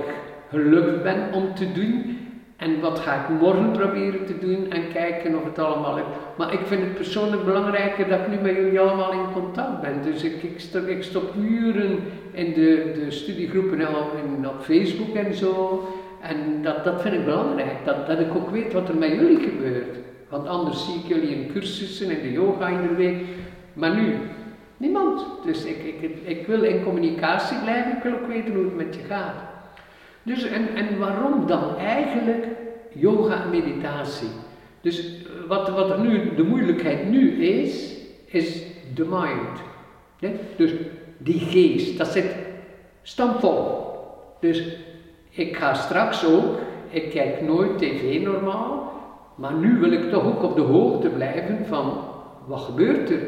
gelukt 0.51 1.03
ben 1.03 1.33
om 1.33 1.55
te 1.55 1.73
doen. 1.73 2.19
En 2.57 2.81
wat 2.81 2.99
ga 2.99 3.15
ik 3.15 3.41
morgen 3.41 3.71
proberen 3.71 4.27
te 4.27 4.39
doen 4.39 4.71
en 4.71 4.93
kijken 4.93 5.37
of 5.37 5.45
het 5.45 5.59
allemaal 5.59 5.95
lukt. 5.95 6.09
Maar 6.37 6.53
ik 6.53 6.61
vind 6.65 6.83
het 6.83 6.95
persoonlijk 6.95 7.45
belangrijker 7.45 8.09
dat 8.09 8.19
ik 8.19 8.29
nu 8.29 8.37
met 8.37 8.55
jullie 8.55 8.81
allemaal 8.81 9.13
in 9.13 9.33
contact 9.33 9.81
ben. 9.81 10.03
Dus 10.03 10.23
ik, 10.23 10.43
ik, 10.43 10.61
stop, 10.61 10.87
ik 10.87 11.03
stop 11.03 11.35
uren 11.41 11.99
in 12.33 12.53
de, 12.53 13.01
de 13.05 13.11
studiegroepen 13.11 13.81
en 13.81 13.89
op, 13.89 14.47
op 14.47 14.63
Facebook 14.63 15.15
en 15.15 15.35
zo. 15.35 15.83
En 16.25 16.63
dat, 16.63 16.85
dat 16.85 17.03
vind 17.03 17.15
ik 17.15 17.25
belangrijk, 17.25 17.85
dat, 17.85 18.07
dat 18.07 18.19
ik 18.19 18.35
ook 18.35 18.51
weet 18.51 18.73
wat 18.73 18.89
er 18.89 18.97
met 18.97 19.11
jullie 19.11 19.39
gebeurt. 19.39 19.97
Want 20.29 20.47
anders 20.47 20.85
zie 20.85 20.95
ik 20.95 21.07
jullie 21.07 21.37
in 21.37 21.53
cursussen 21.53 22.11
en 22.11 22.23
de 22.23 22.33
yoga 22.33 22.71
iedere 22.71 22.95
week. 22.95 23.25
Maar 23.73 23.95
nu, 23.95 24.17
niemand. 24.77 25.27
Dus 25.45 25.65
ik, 25.65 25.83
ik, 26.01 26.17
ik 26.25 26.47
wil 26.47 26.63
in 26.63 26.85
communicatie 26.85 27.59
blijven, 27.59 27.97
ik 27.97 28.03
wil 28.03 28.13
ook 28.13 28.27
weten 28.27 28.55
hoe 28.55 28.65
het 28.65 28.77
met 28.77 28.95
je 28.95 29.01
gaat. 29.09 29.35
Dus 30.23 30.45
en, 30.45 30.69
en 30.75 30.99
waarom 30.99 31.47
dan 31.47 31.77
eigenlijk 31.77 32.47
yoga 32.93 33.43
en 33.43 33.51
meditatie? 33.51 34.29
Dus 34.81 35.15
wat, 35.49 35.69
wat 35.69 35.91
er 35.91 36.01
nu, 36.01 36.35
de 36.35 36.43
moeilijkheid 36.43 37.11
nu 37.11 37.45
is, 37.45 37.97
is 38.25 38.63
de 38.95 39.05
mind. 39.05 39.63
Dus 40.57 40.73
die 41.19 41.41
geest, 41.41 41.99
dat 41.99 42.09
zit 42.09 42.35
stampvol. 43.03 43.83
Dus 44.41 44.77
ik 45.35 45.57
ga 45.57 45.75
straks 45.75 46.25
ook, 46.25 46.59
ik 46.91 47.11
kijk 47.11 47.41
nooit 47.41 47.79
tv 47.79 48.21
normaal, 48.23 48.93
maar 49.35 49.55
nu 49.55 49.79
wil 49.79 49.93
ik 49.93 50.11
toch 50.11 50.25
ook 50.25 50.43
op 50.43 50.57
de 50.57 50.63
hoogte 50.63 51.09
blijven 51.09 51.67
van 51.67 51.99
wat 52.47 52.61
gebeurt 52.61 53.11
er 53.11 53.21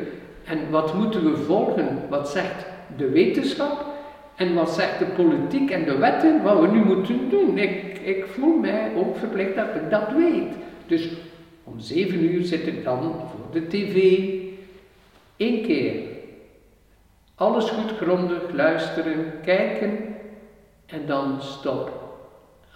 en 0.45 0.71
wat 0.71 0.95
moeten 0.95 1.31
we 1.31 1.37
volgen, 1.37 1.99
wat 2.09 2.29
zegt 2.29 2.67
de 2.97 3.09
wetenschap 3.09 3.85
en 4.37 4.55
wat 4.55 4.71
zegt 4.71 4.99
de 4.99 5.05
politiek 5.05 5.71
en 5.71 5.85
de 5.85 5.97
wetten, 5.97 6.43
wat 6.43 6.61
we 6.61 6.67
nu 6.67 6.85
moeten 6.85 7.31
doen. 7.31 7.59
Ik, 7.59 7.99
ik 7.99 8.27
voel 8.27 8.59
mij 8.59 8.91
ook 8.97 9.17
verplicht 9.17 9.57
dat 9.57 9.75
ik 9.75 9.91
dat 9.91 10.13
weet. 10.17 10.53
Dus 10.87 11.09
om 11.65 11.81
zeven 11.81 12.25
uur 12.25 12.45
zit 12.45 12.67
ik 12.67 12.85
dan 12.85 13.01
voor 13.03 13.61
de 13.61 13.67
tv. 13.67 14.29
Eén 15.37 15.63
keer. 15.63 15.95
Alles 17.35 17.71
goed 17.71 17.97
grondig 17.97 18.53
luisteren, 18.53 19.33
kijken 19.45 20.16
en 20.87 21.07
dan 21.07 21.37
stop. 21.41 21.91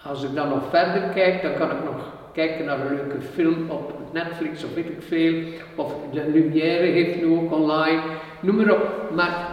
Als 0.03 0.23
ik 0.23 0.35
dan 0.35 0.49
nog 0.49 0.69
verder 0.69 1.01
kijk, 1.01 1.41
dan 1.41 1.53
kan 1.53 1.71
ik 1.71 1.83
nog 1.83 2.13
kijken 2.33 2.65
naar 2.65 2.79
een 2.79 2.95
leuke 2.95 3.21
film 3.21 3.69
op 3.69 3.93
Netflix 4.13 4.63
of 4.63 4.73
weet 4.73 4.89
ik 4.89 5.01
veel. 5.01 5.43
Of 5.75 5.93
de 6.11 6.29
Lumière 6.33 6.85
heeft 6.85 7.21
nu 7.21 7.37
ook 7.37 7.51
online, 7.51 8.01
noem 8.39 8.55
maar 8.55 8.71
op. 8.71 9.11
Maar, 9.15 9.47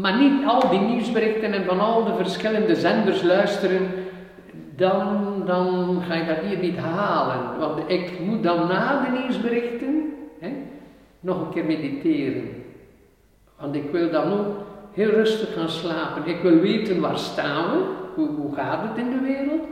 maar 0.00 0.18
niet 0.18 0.46
al 0.46 0.70
die 0.70 0.80
nieuwsberichten 0.80 1.52
en 1.52 1.64
van 1.64 1.80
al 1.80 2.04
de 2.04 2.14
verschillende 2.14 2.74
zenders 2.74 3.22
luisteren, 3.22 3.88
dan, 4.76 5.42
dan 5.46 6.02
ga 6.08 6.14
je 6.14 6.26
dat 6.26 6.38
hier 6.44 6.58
niet 6.58 6.76
halen. 6.76 7.58
Want 7.58 7.80
ik 7.86 8.20
moet 8.20 8.42
dan 8.42 8.66
na 8.66 9.00
de 9.04 9.18
nieuwsberichten 9.18 10.14
hè, 10.40 10.48
nog 11.20 11.40
een 11.40 11.52
keer 11.52 11.64
mediteren. 11.64 12.64
Want 13.60 13.74
ik 13.74 13.90
wil 13.90 14.10
dan 14.10 14.32
ook 14.32 14.65
heel 14.96 15.10
rustig 15.10 15.54
gaan 15.54 15.68
slapen. 15.68 16.26
Ik 16.26 16.40
wil 16.42 16.60
weten 16.60 17.00
waar 17.00 17.18
staan 17.18 17.70
we, 17.70 17.84
hoe, 18.14 18.28
hoe 18.28 18.54
gaat 18.54 18.82
het 18.82 18.98
in 18.98 19.10
de 19.10 19.20
wereld, 19.20 19.62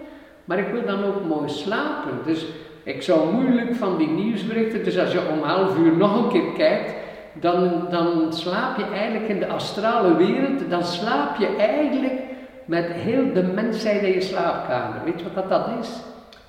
maar 0.45 0.59
ik 0.59 0.69
wil 0.73 0.85
dan 0.87 1.04
ook 1.04 1.25
mooi 1.28 1.49
slapen. 1.49 2.12
Dus 2.25 2.47
ik 2.83 3.02
zou 3.02 3.33
moeilijk 3.33 3.75
van 3.75 3.97
die 3.97 4.09
nieuwsberichten, 4.09 4.85
dus 4.85 4.99
als 4.99 5.12
je 5.12 5.28
om 5.33 5.43
half 5.43 5.78
uur 5.78 5.97
nog 5.97 6.25
een 6.25 6.31
keer 6.31 6.52
kijkt, 6.57 6.95
dan, 7.40 7.87
dan 7.90 8.33
slaap 8.33 8.78
je 8.78 8.85
eigenlijk 8.85 9.28
in 9.28 9.38
de 9.38 9.47
astrale 9.47 10.16
wereld, 10.16 10.71
dan 10.71 10.85
slaap 10.85 11.37
je 11.37 11.57
eigenlijk 11.57 12.21
met 12.64 12.85
heel 12.87 13.33
de 13.33 13.43
mensheid 13.43 14.02
in 14.02 14.12
je 14.12 14.21
slaapkamer. 14.21 15.04
Weet 15.04 15.21
je 15.21 15.26
wat 15.35 15.49
dat, 15.49 15.69
is? 15.81 16.00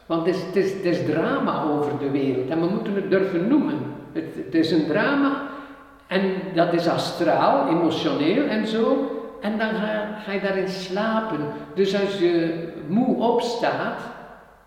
Want 0.05 0.25
het 0.25 0.55
is, 0.55 0.73
is, 0.73 1.05
drama 1.05 1.63
over 1.63 1.91
de 1.99 2.11
wereld 2.11 2.49
en 2.49 2.59
we 2.59 2.67
moeten 2.67 2.95
het 2.95 3.09
durven 3.09 3.47
noemen. 3.47 3.77
Het 4.13 4.55
is 4.55 4.71
een 4.71 4.85
drama 4.85 5.41
en 6.07 6.21
dat 6.53 6.73
is 6.73 6.87
astraal, 6.87 7.67
emotioneel 7.67 8.43
en 8.47 8.67
zo. 8.67 9.09
En 9.41 9.57
dan 9.57 9.69
ga, 10.25 10.31
je 10.31 10.39
daarin 10.39 10.67
slapen. 10.67 11.39
Dus 11.73 12.01
als 12.01 12.17
je 12.19 12.67
moe 12.87 13.17
opstaat, 13.17 13.99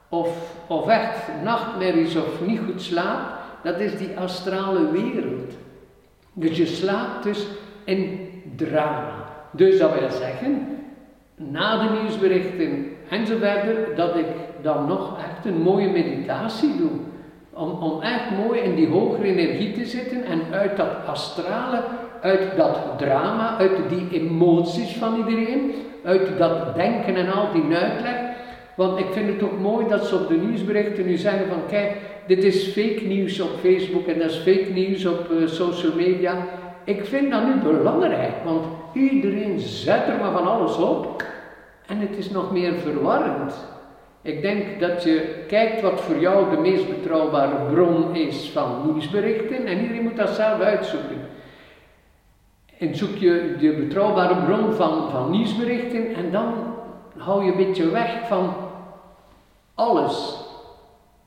of, 0.08 0.54
of 0.66 0.88
echt 0.88 1.28
nachtmerries 1.42 2.16
of 2.16 2.46
niet 2.46 2.60
goed 2.66 2.82
slaapt, 2.82 3.32
dat 3.62 3.78
is 3.80 3.98
die 3.98 4.18
astrale 4.18 4.90
wereld. 4.90 5.52
Dus 6.32 6.56
je 6.56 6.66
slaapt 6.66 7.22
dus 7.22 7.46
in 7.84 8.30
drama. 8.56 9.26
Dus 9.50 9.78
dat 9.78 9.98
wil 9.98 10.10
zeggen, 10.10 10.66
na 11.34 11.76
de 11.76 12.00
nieuwsberichten 12.00 12.86
en 13.08 13.26
zo 13.26 13.36
verder, 13.38 13.94
dat 13.96 14.16
ik 14.16 14.26
dan 14.62 14.86
nog 14.86 15.18
echt 15.18 15.44
een 15.44 15.62
mooie 15.62 15.90
meditatie 15.90 16.76
doe. 16.76 16.90
Om, 17.58 17.70
om 17.70 18.02
echt 18.02 18.30
mooi 18.46 18.60
in 18.60 18.74
die 18.74 18.88
hogere 18.88 19.24
energie 19.24 19.72
te 19.72 19.86
zitten 19.86 20.24
en 20.24 20.40
uit 20.50 20.76
dat 20.76 20.90
astrale, 21.06 21.82
uit 22.20 22.56
dat 22.56 22.78
drama, 22.98 23.56
uit 23.56 23.76
die 23.88 24.20
emoties 24.20 24.96
van 24.96 25.16
iedereen, 25.16 25.72
uit 26.04 26.38
dat 26.38 26.74
denken 26.74 27.16
en 27.16 27.32
al 27.32 27.52
die 27.52 27.76
uitleg. 27.76 28.16
Want 28.74 28.98
ik 28.98 29.06
vind 29.10 29.28
het 29.28 29.42
ook 29.42 29.58
mooi 29.60 29.88
dat 29.88 30.06
ze 30.06 30.14
op 30.14 30.28
de 30.28 30.34
nieuwsberichten 30.34 31.06
nu 31.06 31.16
zeggen 31.16 31.48
van 31.48 31.66
kijk, 31.68 31.96
dit 32.26 32.44
is 32.44 32.66
fake 32.66 33.02
nieuws 33.06 33.40
op 33.40 33.50
Facebook 33.60 34.06
en 34.06 34.18
dat 34.18 34.30
is 34.30 34.36
fake 34.36 34.70
nieuws 34.74 35.04
op 35.04 35.30
uh, 35.30 35.48
social 35.48 35.92
media. 35.96 36.36
ik 36.84 37.04
vind 37.04 37.30
dat 37.30 37.44
nu 37.44 37.54
belangrijk, 37.72 38.34
want 38.44 38.64
iedereen 38.92 39.58
zet 39.58 40.06
er 40.08 40.18
maar 40.20 40.32
van 40.32 40.46
alles 40.46 40.76
op 40.76 41.22
en 41.86 41.98
het 41.98 42.16
is 42.16 42.30
nog 42.30 42.52
meer 42.52 42.72
verwarrend. 42.74 43.54
Ik 44.22 44.42
denk 44.42 44.80
dat 44.80 45.02
je 45.02 45.44
kijkt 45.46 45.80
wat 45.80 46.00
voor 46.00 46.18
jou 46.18 46.50
de 46.50 46.56
meest 46.56 46.88
betrouwbare 46.88 47.72
bron 47.72 48.14
is 48.14 48.50
van 48.50 48.82
nieuwsberichten 48.84 49.66
en 49.66 49.80
iedereen 49.80 50.02
moet 50.02 50.16
dat 50.16 50.30
zelf 50.30 50.60
uitzoeken. 50.60 51.28
En 52.78 52.96
zoek 52.96 53.16
je 53.16 53.56
de 53.58 53.72
betrouwbare 53.72 54.44
bron 54.44 54.72
van, 54.72 55.10
van 55.10 55.30
nieuwsberichten 55.30 56.14
en 56.14 56.30
dan 56.30 56.74
hou 57.16 57.44
je 57.44 57.50
een 57.50 57.56
beetje 57.56 57.90
weg 57.90 58.26
van 58.26 58.54
alles. 59.74 60.46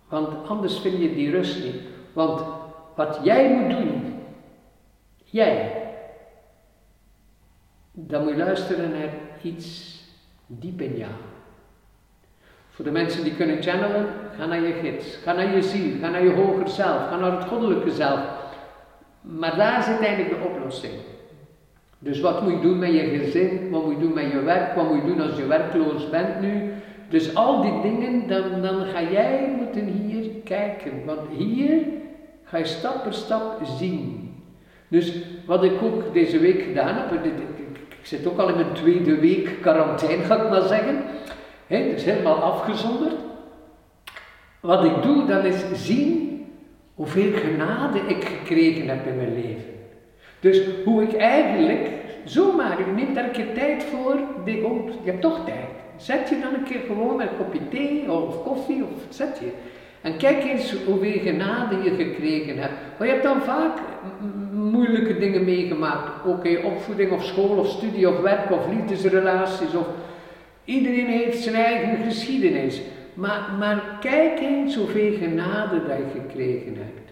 Want 0.09 0.49
anders 0.49 0.79
vind 0.79 1.01
je 1.01 1.13
die 1.13 1.31
rust 1.31 1.63
niet. 1.63 1.81
Want 2.13 2.41
wat 2.95 3.19
jij 3.23 3.53
moet 3.53 3.69
doen, 3.77 4.23
jij, 5.23 5.83
dan 7.91 8.23
moet 8.23 8.31
je 8.31 8.37
luisteren 8.37 8.91
naar 8.91 9.13
iets 9.41 9.99
diep 10.47 10.81
in 10.81 10.97
jou. 10.97 11.11
De 12.83 12.91
mensen 12.91 13.23
die 13.23 13.35
kunnen 13.35 13.63
channelen, 13.63 14.05
ga 14.37 14.45
naar 14.45 14.61
je 14.61 14.73
gids, 14.73 15.17
ga 15.23 15.33
naar 15.33 15.55
je 15.55 15.61
ziel, 15.61 15.91
ga 16.01 16.09
naar 16.09 16.23
je 16.23 16.33
hoger 16.33 16.69
zelf, 16.69 17.07
ga 17.09 17.17
naar 17.17 17.31
het 17.31 17.43
goddelijke 17.43 17.91
zelf. 17.91 18.19
Maar 19.21 19.55
daar 19.55 19.83
zit 19.83 19.99
eigenlijk 19.99 20.29
de 20.29 20.49
oplossing. 20.49 20.93
Dus 21.99 22.19
wat 22.19 22.41
moet 22.41 22.51
je 22.51 22.59
doen 22.59 22.79
met 22.79 22.93
je 22.93 22.99
gezin, 22.99 23.69
wat 23.69 23.85
moet 23.85 23.93
je 23.93 23.99
doen 23.99 24.13
met 24.13 24.31
je 24.31 24.41
werk, 24.41 24.75
wat 24.75 24.89
moet 24.89 25.01
je 25.01 25.07
doen 25.07 25.21
als 25.21 25.37
je 25.37 25.47
werkloos 25.47 26.09
bent 26.09 26.41
nu. 26.41 26.73
Dus 27.09 27.35
al 27.35 27.61
die 27.61 27.81
dingen, 27.81 28.27
dan, 28.27 28.61
dan 28.61 28.85
ga 28.85 29.01
jij 29.01 29.53
moeten 29.57 29.85
hier 29.85 30.29
kijken. 30.43 30.91
Want 31.05 31.19
hier 31.37 31.77
ga 32.43 32.57
je 32.57 32.65
stap 32.65 33.03
per 33.03 33.13
stap 33.13 33.59
zien. 33.77 34.33
Dus 34.87 35.15
wat 35.45 35.63
ik 35.63 35.81
ook 35.83 36.13
deze 36.13 36.39
week 36.39 36.61
gedaan 36.61 36.95
heb, 36.95 37.25
ik 37.89 38.05
zit 38.07 38.27
ook 38.27 38.39
al 38.39 38.49
in 38.49 38.55
mijn 38.55 38.73
tweede 38.73 39.19
week 39.19 39.57
quarantaine, 39.61 40.23
ga 40.23 40.43
ik 40.43 40.49
maar 40.49 40.67
zeggen. 40.67 41.03
He, 41.71 41.93
dus 41.93 42.03
helemaal 42.03 42.35
afgezonderd. 42.35 43.15
Wat 44.59 44.83
ik 44.83 45.01
doe, 45.01 45.25
dan 45.25 45.45
is 45.45 45.63
zien 45.73 46.45
hoeveel 46.95 47.31
genade 47.33 47.99
ik 48.07 48.23
gekregen 48.23 48.87
heb 48.87 49.05
in 49.07 49.15
mijn 49.15 49.33
leven. 49.33 49.71
Dus 50.39 50.61
hoe 50.85 51.03
ik 51.03 51.13
eigenlijk, 51.13 51.89
zomaar, 52.23 52.77
je 52.79 52.91
neemt 52.91 53.15
daar 53.15 53.23
een 53.23 53.31
keer 53.31 53.53
tijd 53.53 53.83
voor, 53.83 54.19
de, 54.45 54.61
oh, 54.63 54.89
je 55.03 55.09
hebt 55.09 55.21
toch 55.21 55.45
tijd. 55.45 55.69
Zet 55.97 56.29
je 56.29 56.39
dan 56.39 56.53
een 56.53 56.63
keer 56.63 56.81
gewoon 56.87 57.15
met 57.15 57.27
een 57.29 57.37
kopje 57.37 57.67
thee 57.69 58.11
of 58.11 58.43
koffie, 58.43 58.83
of 58.83 58.89
zet 59.09 59.37
je. 59.39 59.51
En 60.01 60.17
kijk 60.17 60.43
eens 60.43 60.75
hoeveel 60.85 61.19
genade 61.19 61.75
je 61.83 61.95
gekregen 61.95 62.57
hebt. 62.57 62.73
Maar 62.97 63.07
je 63.07 63.13
hebt 63.13 63.25
dan 63.25 63.41
vaak 63.41 63.77
moeilijke 64.51 65.17
dingen 65.17 65.43
meegemaakt. 65.43 66.25
Ook 66.25 66.45
in 66.45 66.63
opvoeding 66.63 67.11
of 67.11 67.23
school 67.23 67.57
of 67.57 67.69
studie 67.69 68.09
of 68.09 68.19
werk 68.19 68.51
of 68.51 68.67
liefdesrelaties. 68.67 69.75
Of... 69.75 69.87
Iedereen 70.71 71.07
heeft 71.07 71.43
zijn 71.43 71.55
eigen 71.55 72.03
geschiedenis. 72.03 72.81
Maar, 73.13 73.55
maar 73.59 73.97
kijk 73.99 74.39
eens 74.39 74.75
hoeveel 74.75 75.17
genade 75.17 75.87
dat 75.87 75.97
je 75.97 76.19
gekregen 76.19 76.75
hebt. 76.75 77.11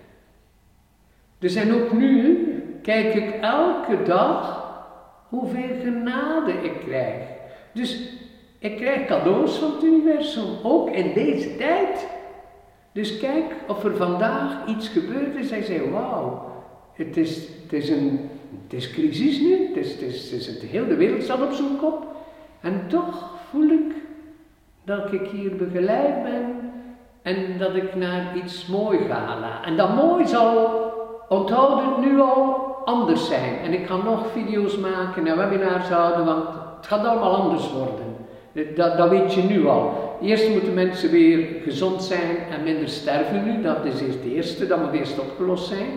Dus 1.39 1.55
en 1.55 1.73
ook 1.73 1.91
nu 1.91 2.47
kijk 2.81 3.13
ik 3.13 3.33
elke 3.41 4.03
dag 4.03 4.67
hoeveel 5.27 5.75
genade 5.83 6.51
ik 6.51 6.73
krijg. 6.85 7.23
Dus 7.73 8.13
ik 8.59 8.77
krijg 8.77 9.05
cadeaus 9.05 9.57
van 9.57 9.71
het 9.71 9.83
universum, 9.83 10.47
ook 10.63 10.89
in 10.89 11.13
deze 11.13 11.55
tijd. 11.57 12.07
Dus 12.91 13.17
kijk 13.17 13.45
of 13.67 13.83
er 13.83 13.95
vandaag 13.95 14.67
iets 14.67 14.87
gebeurd 14.87 15.35
is 15.35 15.51
en 15.51 15.63
zei, 15.63 15.89
wauw, 15.89 16.51
het 16.93 17.17
is, 17.17 17.35
het, 17.63 17.73
is 17.73 17.89
een, 17.89 18.29
crisis 18.69 19.39
nu, 19.39 19.67
het 19.67 19.77
is, 19.77 19.91
het 19.91 20.01
is, 20.01 20.47
het 20.47 20.61
de 20.61 20.67
hele 20.67 20.95
wereld 20.95 21.23
staat 21.23 21.41
op 21.41 21.53
zijn 21.53 21.77
kop. 21.77 22.07
En 22.61 22.85
toch 22.87 23.38
voel 23.51 23.69
ik 23.69 23.95
dat 24.83 25.13
ik 25.13 25.27
hier 25.27 25.55
begeleid 25.55 26.23
ben 26.23 26.71
en 27.21 27.57
dat 27.57 27.75
ik 27.75 27.95
naar 27.95 28.35
iets 28.35 28.65
moois 28.65 28.99
ga. 29.09 29.61
En 29.65 29.77
dat 29.77 29.95
mooi 29.95 30.27
zal, 30.27 30.81
onthouden, 31.29 31.99
nu 31.99 32.21
al 32.21 32.67
anders 32.85 33.27
zijn. 33.27 33.59
En 33.63 33.73
ik 33.73 33.87
ga 33.87 33.95
nog 33.95 34.31
video's 34.31 34.77
maken 34.77 35.27
en 35.27 35.37
webinars 35.37 35.87
houden, 35.87 36.25
want 36.25 36.45
het 36.77 36.87
gaat 36.87 37.05
allemaal 37.05 37.35
anders 37.35 37.71
worden. 37.71 38.05
Dat, 38.75 38.97
dat 38.97 39.09
weet 39.09 39.33
je 39.33 39.41
nu 39.41 39.67
al. 39.67 40.17
Eerst 40.21 40.49
moeten 40.49 40.73
mensen 40.73 41.11
weer 41.11 41.47
gezond 41.63 42.03
zijn 42.03 42.37
en 42.51 42.63
minder 42.63 42.89
sterven 42.89 43.43
nu. 43.43 43.61
Dat 43.61 43.85
is 43.85 44.01
eerst 44.01 44.13
het 44.23 44.33
eerste, 44.33 44.67
dat 44.67 44.81
moet 44.81 44.93
eerst 44.93 45.19
opgelost 45.19 45.67
zijn. 45.67 45.87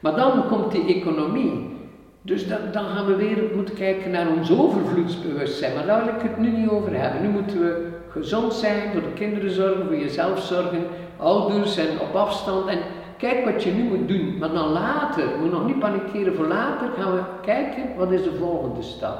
Maar 0.00 0.16
dan 0.16 0.48
komt 0.48 0.72
die 0.72 0.94
economie. 0.94 1.77
Dus 2.22 2.48
dan, 2.48 2.58
dan 2.72 2.84
gaan 2.84 3.06
we 3.06 3.16
weer 3.16 3.42
moeten 3.54 3.74
kijken 3.74 4.10
naar 4.10 4.28
ons 4.36 4.58
overvloedsbewustzijn. 4.58 5.74
Maar 5.74 5.86
daar 5.86 6.04
wil 6.04 6.14
ik 6.14 6.22
het 6.22 6.38
nu 6.38 6.50
niet 6.50 6.68
over 6.68 7.00
hebben. 7.00 7.22
Nu 7.22 7.28
moeten 7.28 7.60
we 7.60 7.88
gezond 8.08 8.52
zijn, 8.52 8.92
voor 8.92 9.02
de 9.02 9.12
kinderen 9.14 9.50
zorgen, 9.50 9.86
voor 9.86 9.96
jezelf 9.96 10.40
zorgen, 10.40 10.86
ouders 11.16 11.76
en 11.76 12.00
op 12.00 12.14
afstand. 12.14 12.68
En 12.68 12.78
kijk 13.16 13.44
wat 13.44 13.62
je 13.62 13.70
nu 13.70 13.82
moet 13.82 14.08
doen. 14.08 14.38
Maar 14.38 14.52
dan 14.52 14.68
later, 14.68 15.32
we 15.32 15.38
moeten 15.40 15.58
nog 15.58 15.66
niet 15.66 15.78
panikeren 15.78 16.34
voor 16.34 16.46
later, 16.46 16.88
gaan 16.98 17.12
we 17.12 17.22
kijken 17.42 17.82
wat 17.96 18.12
is 18.12 18.22
de 18.22 18.34
volgende 18.34 18.82
stap. 18.82 19.18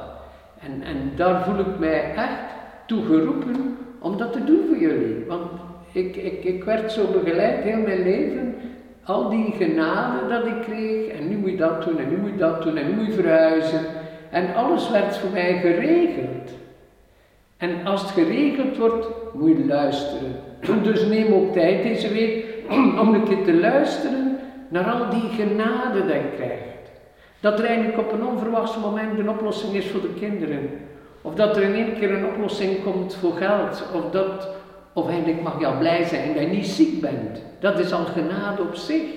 En, 0.59 0.81
en 0.81 1.11
daar 1.15 1.43
voel 1.45 1.59
ik 1.59 1.79
mij 1.79 2.13
echt 2.15 2.39
toe 2.85 3.05
geroepen 3.05 3.77
om 3.99 4.17
dat 4.17 4.33
te 4.33 4.43
doen 4.43 4.59
voor 4.67 4.77
jullie. 4.77 5.25
Want 5.27 5.51
ik, 5.91 6.15
ik, 6.15 6.43
ik 6.43 6.63
werd 6.63 6.91
zo 6.91 7.05
begeleid 7.11 7.63
heel 7.63 7.81
mijn 7.81 8.03
leven. 8.03 8.55
Al 9.09 9.29
die 9.29 9.53
genade 9.57 10.27
dat 10.27 10.45
ik 10.45 10.61
kreeg, 10.61 11.07
en 11.07 11.29
nu 11.29 11.37
moet 11.37 11.49
je 11.49 11.57
dat 11.57 11.83
doen, 11.83 11.99
en 11.99 12.09
nu 12.09 12.17
moet 12.17 12.29
je 12.29 12.37
dat 12.37 12.63
doen, 12.63 12.77
en 12.77 12.87
nu 12.87 12.95
moet 12.95 13.05
je 13.05 13.21
verhuizen. 13.21 13.79
En 14.29 14.55
alles 14.55 14.89
werd 14.89 15.17
voor 15.17 15.29
mij 15.29 15.59
geregeld. 15.59 16.51
En 17.57 17.85
als 17.85 18.01
het 18.01 18.11
geregeld 18.11 18.77
wordt, 18.77 19.07
moet 19.33 19.57
je 19.57 19.65
luisteren. 19.65 20.35
Dus 20.83 21.05
neem 21.05 21.33
ook 21.33 21.53
tijd 21.53 21.83
deze 21.83 22.13
week 22.13 22.45
om 23.01 23.13
een 23.13 23.23
keer 23.23 23.43
te 23.43 23.53
luisteren 23.53 24.37
naar 24.67 24.91
al 24.91 25.09
die 25.09 25.29
genade 25.29 25.99
dat 25.99 26.15
je 26.15 26.31
krijgt. 26.35 26.91
Dat 27.39 27.59
er 27.59 27.65
eigenlijk 27.65 27.97
op 27.97 28.11
een 28.11 28.25
onverwachts 28.25 28.77
moment 28.77 29.19
een 29.19 29.29
oplossing 29.29 29.73
is 29.73 29.87
voor 29.87 30.01
de 30.01 30.13
kinderen. 30.19 30.69
Of 31.21 31.33
dat 31.33 31.57
er 31.57 31.63
in 31.63 31.73
één 31.73 31.99
keer 31.99 32.11
een 32.11 32.27
oplossing 32.27 32.83
komt 32.83 33.15
voor 33.15 33.33
geld. 33.33 33.83
Of, 33.93 34.11
dat, 34.11 34.49
of 34.99 35.09
eigenlijk 35.09 35.41
mag 35.41 35.59
je 35.59 35.65
al 35.65 35.77
blij 35.77 36.03
zijn 36.03 36.33
dat 36.33 36.43
je 36.43 36.49
niet 36.49 36.67
ziek 36.67 37.01
bent. 37.01 37.41
Dat 37.59 37.79
is 37.79 37.93
al 37.93 38.05
genade 38.05 38.61
op 38.61 38.75
zich. 38.75 39.09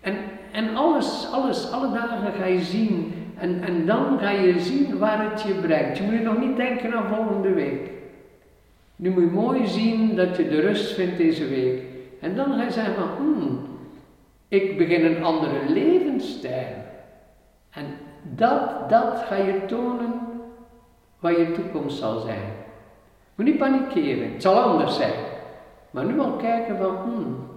En, 0.00 0.14
en 0.52 0.76
alles, 0.76 1.28
alles, 1.32 1.70
alle 1.70 1.92
dagen 1.92 2.32
ga 2.32 2.44
je 2.44 2.60
zien. 2.60 3.14
En, 3.38 3.62
en 3.62 3.86
dan 3.86 4.18
ga 4.18 4.30
je 4.30 4.60
zien 4.60 4.98
waar 4.98 5.30
het 5.30 5.42
je 5.42 5.54
brengt. 5.54 5.98
Je 5.98 6.04
moet 6.04 6.22
nog 6.22 6.38
niet 6.38 6.56
denken 6.56 6.94
aan 6.94 7.14
volgende 7.14 7.52
week. 7.52 7.90
Nu 8.96 9.10
moet 9.10 9.22
je 9.22 9.30
mooi 9.30 9.66
zien 9.66 10.16
dat 10.16 10.36
je 10.36 10.48
de 10.48 10.60
rust 10.60 10.92
vindt 10.92 11.16
deze 11.16 11.48
week. 11.48 11.82
En 12.20 12.36
dan 12.36 12.52
ga 12.52 12.62
je 12.62 12.70
zeggen 12.70 12.94
van, 12.94 13.08
hmm, 13.16 13.60
ik 14.48 14.78
begin 14.78 15.04
een 15.04 15.24
andere 15.24 15.68
levensstijl. 15.68 16.74
En 17.70 17.84
dat, 18.22 18.88
dat 18.88 19.24
ga 19.26 19.36
je 19.36 19.64
tonen 19.66 20.20
wat 21.18 21.36
je 21.36 21.52
toekomst 21.52 21.98
zal 21.98 22.20
zijn. 22.20 22.61
Niet 23.42 23.58
panikeren, 23.58 24.32
het 24.32 24.42
zal 24.42 24.60
anders 24.60 24.96
zijn. 24.96 25.12
Maar 25.90 26.04
nu 26.04 26.20
al 26.20 26.32
kijken 26.32 26.76
van, 26.76 26.96
hmm, 26.96 27.48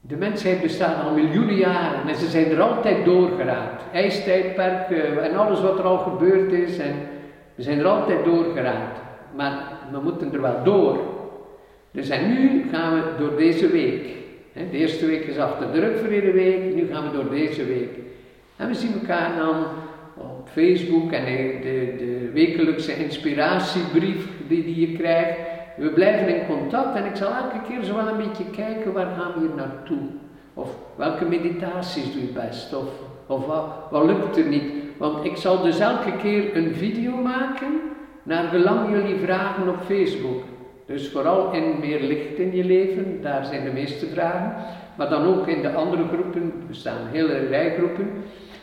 de 0.00 0.16
mensheid 0.16 0.62
bestaat 0.62 1.04
al 1.04 1.14
miljoenen 1.14 1.54
jaren 1.54 2.08
en 2.08 2.14
ze 2.14 2.28
zijn 2.28 2.50
er 2.50 2.60
altijd 2.60 3.04
doorgeraakt. 3.04 3.82
IJstijdperken 3.92 5.22
en 5.22 5.36
alles 5.36 5.60
wat 5.60 5.78
er 5.78 5.84
al 5.84 5.98
gebeurd 5.98 6.52
is 6.52 6.78
en 6.78 6.94
we 7.54 7.62
zijn 7.62 7.78
er 7.78 7.86
altijd 7.86 8.24
doorgeraakt. 8.24 8.98
Maar 9.36 9.58
we 9.90 10.00
moeten 10.00 10.32
er 10.32 10.40
wel 10.40 10.64
door. 10.64 10.98
Dus 11.90 12.08
en 12.08 12.28
nu 12.28 12.68
gaan 12.70 12.94
we 12.94 13.02
door 13.18 13.36
deze 13.36 13.68
week. 13.68 14.04
De 14.52 14.70
eerste 14.70 15.06
week 15.06 15.24
is 15.24 15.38
achter 15.38 15.72
de 15.72 15.80
rug 15.80 15.98
voor 15.98 16.12
iedere 16.12 16.32
week, 16.32 16.74
nu 16.74 16.86
gaan 16.92 17.10
we 17.10 17.16
door 17.16 17.30
deze 17.30 17.64
week. 17.64 17.98
En 18.56 18.68
we 18.68 18.74
zien 18.74 18.92
elkaar 18.92 19.36
dan 19.36 19.64
Facebook 20.52 21.12
en 21.12 21.24
de, 21.24 21.94
de 21.98 22.30
wekelijkse 22.32 23.04
inspiratiebrief 23.04 24.28
die, 24.48 24.64
die 24.64 24.90
je 24.90 24.96
krijgt. 24.96 25.38
We 25.76 25.88
blijven 25.88 26.28
in 26.28 26.46
contact 26.46 26.96
en 26.96 27.04
ik 27.04 27.16
zal 27.16 27.32
elke 27.32 27.60
keer 27.68 27.82
zo 27.82 27.94
wel 27.94 28.08
een 28.08 28.28
beetje 28.28 28.50
kijken 28.50 28.92
waar 28.92 29.14
gaan 29.18 29.32
we 29.34 29.40
hier 29.40 29.56
naartoe. 29.56 29.98
Of 30.54 30.68
welke 30.96 31.24
meditaties 31.24 32.12
doe 32.12 32.20
je 32.20 32.32
best, 32.46 32.74
of, 32.74 32.88
of 33.26 33.46
wat, 33.46 33.64
wat 33.90 34.04
lukt 34.04 34.36
er 34.36 34.46
niet. 34.46 34.72
Want 34.96 35.24
ik 35.24 35.36
zal 35.36 35.62
dus 35.62 35.78
elke 35.78 36.16
keer 36.16 36.56
een 36.56 36.74
video 36.74 37.16
maken 37.16 37.80
naar 38.22 38.44
gelang 38.44 38.90
jullie 38.90 39.18
vragen 39.24 39.68
op 39.68 39.82
Facebook. 39.84 40.42
Dus 40.86 41.10
vooral 41.10 41.52
in 41.52 41.74
meer 41.80 42.00
licht 42.00 42.38
in 42.38 42.56
je 42.56 42.64
leven, 42.64 43.18
daar 43.22 43.44
zijn 43.44 43.64
de 43.64 43.72
meeste 43.72 44.06
vragen. 44.06 44.54
Maar 44.96 45.08
dan 45.08 45.24
ook 45.24 45.46
in 45.46 45.62
de 45.62 45.72
andere 45.72 46.04
groepen, 46.12 46.52
er 46.68 46.74
staan 46.74 47.06
hele 47.12 47.46
rij 47.46 47.74
groepen. 47.76 48.10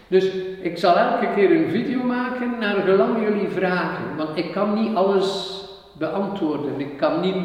Dus 0.07 0.31
ik 0.61 0.77
zal 0.77 0.97
elke 0.97 1.27
keer 1.35 1.51
een 1.51 1.69
video 1.69 2.03
maken 2.03 2.59
naar 2.59 2.75
gelang 2.75 3.23
jullie 3.23 3.49
vragen. 3.49 4.15
Want 4.17 4.37
ik 4.37 4.51
kan 4.51 4.73
niet 4.73 4.95
alles 4.95 5.61
beantwoorden. 5.97 6.79
Ik 6.79 6.97
kan 6.97 7.19
niet 7.21 7.35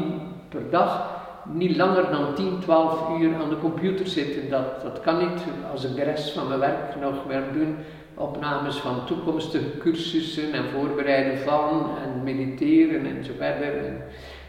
per 0.48 0.70
dag 0.70 1.16
niet 1.52 1.76
langer 1.76 2.10
dan 2.10 2.34
10, 2.34 2.58
12 2.60 3.20
uur 3.20 3.34
aan 3.34 3.48
de 3.48 3.58
computer 3.58 4.06
zitten. 4.06 4.50
Dat, 4.50 4.82
dat 4.82 5.00
kan 5.00 5.18
niet 5.18 5.40
als 5.72 5.84
ik 5.84 5.94
de 5.94 6.02
rest 6.02 6.30
van 6.30 6.48
mijn 6.48 6.60
werk 6.60 7.00
nog 7.00 7.24
wil 7.26 7.42
doen. 7.52 7.76
Opnames 8.14 8.76
van 8.76 9.06
toekomstige 9.06 9.78
cursussen 9.78 10.52
en 10.52 10.64
voorbereiden 10.74 11.38
van 11.38 11.90
en 12.04 12.22
mediteren 12.22 13.06
en 13.06 13.24
zo 13.24 13.32
verder. 13.36 13.92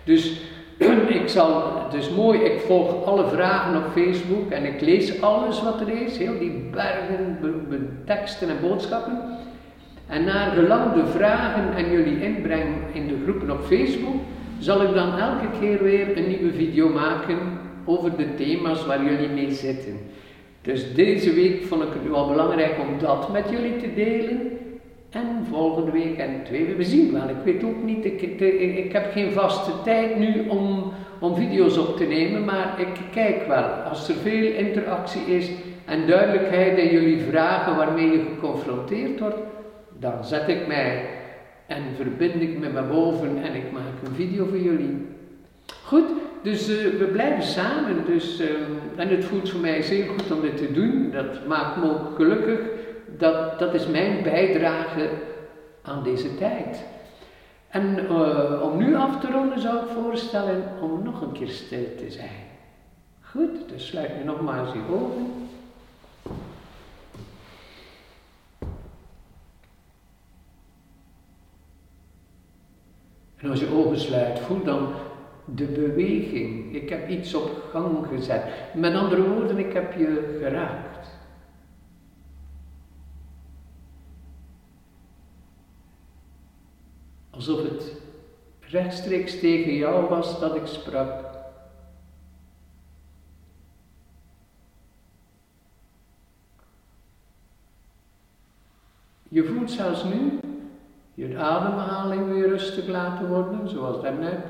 dus 0.03 0.41
ik 1.21 1.27
zal, 1.27 1.73
dus 1.91 2.09
mooi, 2.09 2.39
ik 2.39 2.59
volg 2.59 3.05
alle 3.05 3.27
vragen 3.27 3.77
op 3.77 3.91
Facebook 3.91 4.51
en 4.51 4.65
ik 4.65 4.81
lees 4.81 5.21
alles 5.21 5.63
wat 5.63 5.81
er 5.81 6.01
is, 6.05 6.17
heel 6.17 6.39
die 6.39 6.51
bergen, 6.71 7.37
teksten 8.05 8.49
en 8.49 8.57
boodschappen. 8.61 9.21
En 10.07 10.23
naar 10.23 10.51
gelang 10.51 10.93
de 10.93 11.05
vragen 11.05 11.75
en 11.75 11.91
jullie 11.91 12.23
inbreng 12.23 12.75
in 12.93 13.07
de 13.07 13.17
groepen 13.23 13.51
op 13.51 13.65
Facebook, 13.65 14.15
zal 14.59 14.81
ik 14.81 14.93
dan 14.93 15.19
elke 15.19 15.59
keer 15.59 15.83
weer 15.83 16.17
een 16.17 16.27
nieuwe 16.27 16.51
video 16.53 16.89
maken 16.89 17.37
over 17.85 18.17
de 18.17 18.35
thema's 18.35 18.85
waar 18.85 19.03
jullie 19.03 19.29
mee 19.29 19.51
zitten. 19.51 19.99
Dus 20.61 20.93
deze 20.93 21.33
week 21.33 21.63
vond 21.63 21.83
ik 21.83 21.89
het 21.93 22.11
wel 22.11 22.27
belangrijk 22.27 22.75
om 22.79 22.99
dat 22.99 23.31
met 23.31 23.49
jullie 23.49 23.77
te 23.77 23.93
delen. 23.93 24.48
En 25.09 25.45
volgende 25.49 25.91
week 25.91 26.17
en 26.17 26.43
twee 26.43 26.61
weken, 26.61 26.77
we 26.77 26.83
zien 26.83 27.11
wel. 27.11 27.29
Ik 27.29 27.43
weet 27.43 27.63
ook 27.63 27.83
niet, 27.83 28.05
ik, 28.05 28.91
heb 28.91 29.11
geen 29.11 29.31
vaste 29.31 29.71
tijd 29.83 30.19
nu 30.19 30.47
om, 30.47 30.93
om 31.19 31.35
video's 31.35 31.77
op 31.77 31.97
te 31.97 32.03
nemen, 32.03 32.45
maar 32.45 32.79
ik 32.79 32.99
kijk 33.11 33.47
wel. 33.47 33.63
Als 33.63 34.09
er 34.09 34.15
veel 34.15 34.53
interactie 34.53 35.21
is 35.21 35.49
en 35.85 36.07
duidelijkheid 36.07 36.77
in 36.77 36.91
jullie 36.91 37.21
vragen 37.29 37.75
waarmee 37.75 38.11
je 38.11 38.23
geconfronteerd 38.33 39.19
wordt, 39.19 39.37
dan 39.99 40.25
zet 40.25 40.47
ik 40.47 40.67
mij 40.67 41.05
en 41.67 41.83
verbind 41.95 42.41
ik 42.41 42.59
met 42.59 42.73
me 42.73 42.81
boven 42.81 43.43
en 43.43 43.55
ik 43.55 43.71
maak 43.71 44.07
een 44.07 44.15
video 44.15 44.45
voor 44.45 44.59
jullie. 44.59 45.07
Goed, 45.83 46.09
dus 46.41 46.69
uh, 46.69 46.99
we 46.99 47.09
blijven 47.11 47.43
samen. 47.43 47.95
Dus, 48.05 48.41
uh, 48.41 48.47
en 48.95 49.07
het 49.07 49.25
voelt 49.25 49.49
voor 49.49 49.59
mij 49.59 49.81
zeer 49.81 50.05
goed 50.07 50.31
om 50.31 50.41
dit 50.41 50.57
te 50.57 50.71
doen. 50.71 51.09
Dat 51.11 51.47
maakt 51.47 51.77
me 51.77 51.83
ook 51.83 52.15
gelukkig. 52.15 52.59
Dat, 53.19 53.59
dat 53.59 53.73
is 53.73 53.87
mijn 53.87 54.23
bijdrage 54.23 55.09
aan 55.81 56.03
deze 56.03 56.35
tijd. 56.35 56.83
En 57.69 58.05
uh, 58.09 58.61
om 58.61 58.77
nu 58.77 58.95
af 58.95 59.19
te 59.19 59.31
ronden 59.31 59.59
zou 59.59 59.77
ik 59.77 59.91
voorstellen 60.03 60.63
om 60.81 61.03
nog 61.03 61.21
een 61.21 61.31
keer 61.31 61.47
stil 61.47 61.95
te 61.97 62.11
zijn. 62.11 62.47
Goed, 63.21 63.69
dus 63.69 63.87
sluit 63.87 64.17
nu 64.17 64.23
nogmaals 64.23 64.73
je 64.73 64.79
ogen. 64.91 65.47
En 73.37 73.49
als 73.49 73.59
je 73.59 73.73
ogen 73.73 73.99
sluit, 73.99 74.39
voel 74.39 74.63
dan 74.63 74.87
de 75.45 75.65
beweging. 75.65 76.75
Ik 76.75 76.89
heb 76.89 77.09
iets 77.09 77.33
op 77.33 77.63
gang 77.71 78.07
gezet. 78.07 78.43
Met 78.73 78.93
andere 78.93 79.29
woorden, 79.29 79.57
ik 79.57 79.73
heb 79.73 79.93
je 79.97 80.37
geraakt. 80.41 81.18
Alsof 87.39 87.63
het 87.63 87.93
rechtstreeks 88.59 89.39
tegen 89.39 89.73
jou 89.73 90.09
was 90.09 90.39
dat 90.39 90.55
ik 90.55 90.65
sprak. 90.65 91.25
Je 99.29 99.43
voelt 99.43 99.71
zelfs 99.71 100.03
nu 100.03 100.39
je 101.13 101.37
ademhaling 101.37 102.27
weer 102.27 102.47
rustig 102.47 102.87
laten 102.87 103.27
worden, 103.27 103.69
zoals 103.69 104.01
daarnet. 104.01 104.45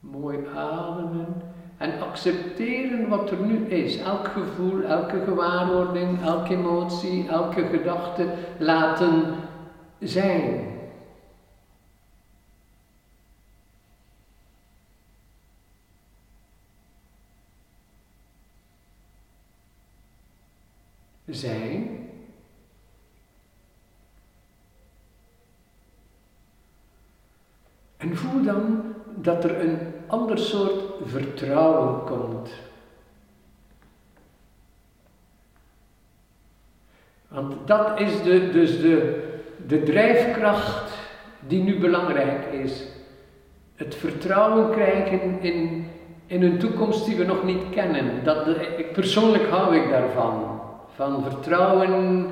Mooi 0.00 0.46
ademen 0.46 1.04
en 1.04 1.07
accepteren 2.08 3.08
wat 3.08 3.30
er 3.30 3.38
nu 3.38 3.66
is. 3.66 3.98
Elk 3.98 4.28
gevoel, 4.28 4.82
elke 4.82 5.20
gewaarwording, 5.24 6.22
elke 6.22 6.54
emotie, 6.54 7.28
elke 7.28 7.66
gedachte 7.66 8.26
laten 8.58 9.34
zijn. 9.98 10.68
zijn. 21.30 22.08
En 27.96 28.16
voel 28.16 28.42
dan 28.42 28.77
dat 29.28 29.44
er 29.44 29.60
een 29.60 29.78
ander 30.06 30.38
soort 30.38 30.82
vertrouwen 31.04 32.04
komt. 32.04 32.50
Want 37.28 37.54
dat 37.64 38.00
is 38.00 38.22
de, 38.22 38.50
dus 38.50 38.80
de, 38.80 39.24
de 39.66 39.82
drijfkracht 39.82 40.92
die 41.40 41.62
nu 41.62 41.78
belangrijk 41.78 42.52
is. 42.52 42.84
Het 43.74 43.94
vertrouwen 43.94 44.70
krijgen 44.70 45.40
in, 45.40 45.86
in 46.26 46.42
een 46.42 46.58
toekomst 46.58 47.04
die 47.06 47.16
we 47.16 47.24
nog 47.24 47.44
niet 47.44 47.70
kennen. 47.70 48.24
Dat, 48.24 48.46
ik, 48.76 48.92
persoonlijk 48.92 49.48
hou 49.48 49.76
ik 49.76 49.90
daarvan 49.90 50.60
van 50.94 51.22
vertrouwen, 51.22 52.26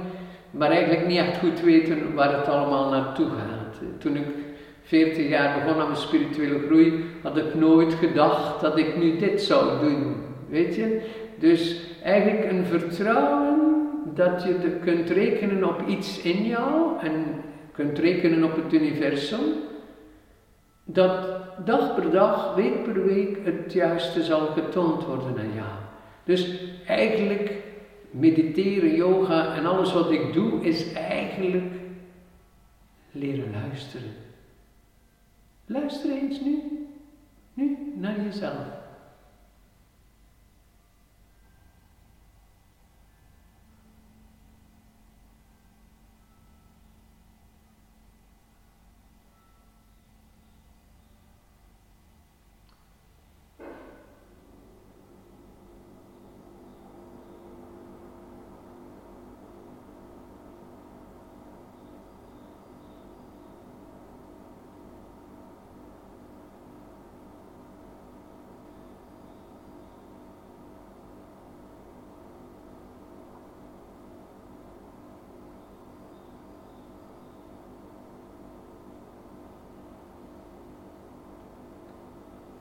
maar 0.51 0.71
eigenlijk 0.71 1.07
niet 1.07 1.19
echt 1.19 1.39
goed 1.39 1.61
weten 1.61 2.15
waar 2.15 2.39
het 2.39 2.49
allemaal 2.49 2.91
naartoe 2.91 3.29
gaat. 3.29 4.01
Toen 4.01 4.17
ik 4.17 4.46
40 4.87 5.29
jaar 5.29 5.59
begon 5.59 5.81
aan 5.81 5.89
mijn 5.89 6.01
spirituele 6.01 6.59
groei, 6.67 7.05
had 7.23 7.37
ik 7.37 7.55
nooit 7.55 7.95
gedacht 7.95 8.61
dat 8.61 8.79
ik 8.79 8.97
nu 8.97 9.17
dit 9.17 9.43
zou 9.43 9.81
doen. 9.81 10.17
Weet 10.49 10.75
je? 10.75 11.01
Dus 11.39 11.81
eigenlijk 12.03 12.51
een 12.51 12.65
vertrouwen 12.65 13.59
dat 14.15 14.43
je 14.43 14.79
kunt 14.85 15.11
rekenen 15.11 15.65
op 15.65 15.83
iets 15.87 16.23
in 16.23 16.45
jou 16.47 16.99
en 17.01 17.25
kunt 17.73 17.99
rekenen 17.99 18.45
op 18.45 18.57
het 18.57 18.73
universum. 18.73 19.41
Dat 20.85 21.27
dag 21.65 21.95
per 21.95 22.11
dag, 22.11 22.55
week 22.55 22.83
per 22.83 23.05
week 23.05 23.39
het 23.45 23.73
juiste 23.73 24.23
zal 24.23 24.47
getoond 24.47 25.05
worden 25.05 25.39
aan 25.39 25.55
jou. 25.55 25.69
Dus 26.25 26.61
eigenlijk 26.87 27.51
mediteren, 28.11 28.95
yoga 28.95 29.55
en 29.55 29.67
alles 29.67 29.93
wat 29.93 30.11
ik 30.11 30.33
doe 30.33 30.61
is 30.61 30.93
eigenlijk 30.93 31.73
leren 33.11 33.51
luisteren. 33.63 34.26
Luister 35.67 36.11
eens 36.11 36.41
nu, 36.41 36.63
nu 37.55 37.93
naar 37.97 38.21
jezelf. 38.21 38.86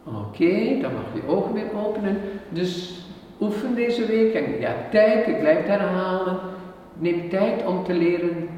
Oké, 0.06 0.80
dan 0.82 0.94
mag 0.94 1.04
je 1.14 1.28
ogen 1.28 1.54
weer 1.54 1.78
openen. 1.86 2.18
Dus 2.50 3.00
oefen 3.42 3.76
deze 3.76 4.06
week 4.06 4.34
en 4.34 4.60
ja, 4.60 4.76
tijd, 4.92 5.28
ik 5.28 5.40
blijf 5.40 5.66
herhalen. 5.66 6.40
Neem 6.98 7.30
tijd 7.30 7.66
om 7.66 7.84
te 7.84 7.94
leren 7.94 8.50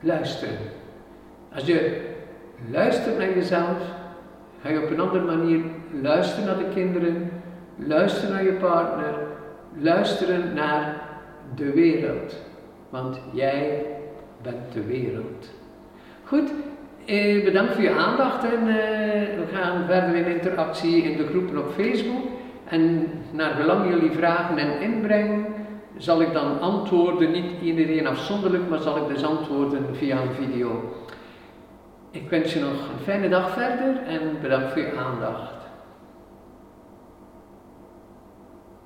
luisteren. 0.00 0.58
Als 1.54 1.66
je 1.66 2.08
luistert 2.70 3.18
naar 3.18 3.34
jezelf, 3.34 3.78
ga 4.62 4.68
je 4.68 4.82
op 4.82 4.90
een 4.90 5.00
andere 5.00 5.24
manier 5.24 5.60
luisteren 6.00 6.44
naar 6.44 6.58
de 6.58 6.70
kinderen, 6.74 7.30
luisteren 7.76 8.30
naar 8.30 8.44
je 8.44 8.52
partner, 8.52 9.14
luisteren 9.78 10.54
naar 10.54 11.02
de 11.54 11.72
wereld. 11.72 12.36
Want 12.88 13.20
jij 13.32 13.86
bent 14.42 14.72
de 14.72 14.84
wereld. 14.84 15.50
Goed, 16.24 16.52
eh, 17.10 17.44
bedankt 17.44 17.72
voor 17.72 17.82
je 17.82 17.94
aandacht 17.94 18.44
en 18.44 18.68
eh, 18.68 18.74
we 19.36 19.44
gaan 19.52 19.84
verder 19.86 20.14
in 20.14 20.26
interactie 20.26 21.02
in 21.02 21.16
de 21.16 21.26
groepen 21.26 21.58
op 21.58 21.72
Facebook. 21.72 22.24
En 22.68 23.06
naar 23.30 23.50
gelang 23.50 23.88
jullie 23.88 24.10
vragen 24.10 24.58
en 24.58 24.80
inbreng, 24.80 25.46
zal 25.96 26.20
ik 26.20 26.32
dan 26.32 26.60
antwoorden, 26.60 27.30
niet 27.30 27.50
iedereen 27.62 28.06
afzonderlijk, 28.06 28.68
maar 28.68 28.78
zal 28.78 28.96
ik 28.96 29.08
dus 29.08 29.24
antwoorden 29.24 29.86
via 29.92 30.20
een 30.20 30.34
video. 30.46 30.94
Ik 32.10 32.30
wens 32.30 32.52
je 32.52 32.60
nog 32.60 32.70
een 32.70 33.04
fijne 33.04 33.28
dag 33.28 33.50
verder 33.50 34.02
en 34.06 34.20
bedankt 34.42 34.72
voor 34.72 34.82
je 34.82 34.96
aandacht. 34.96 35.59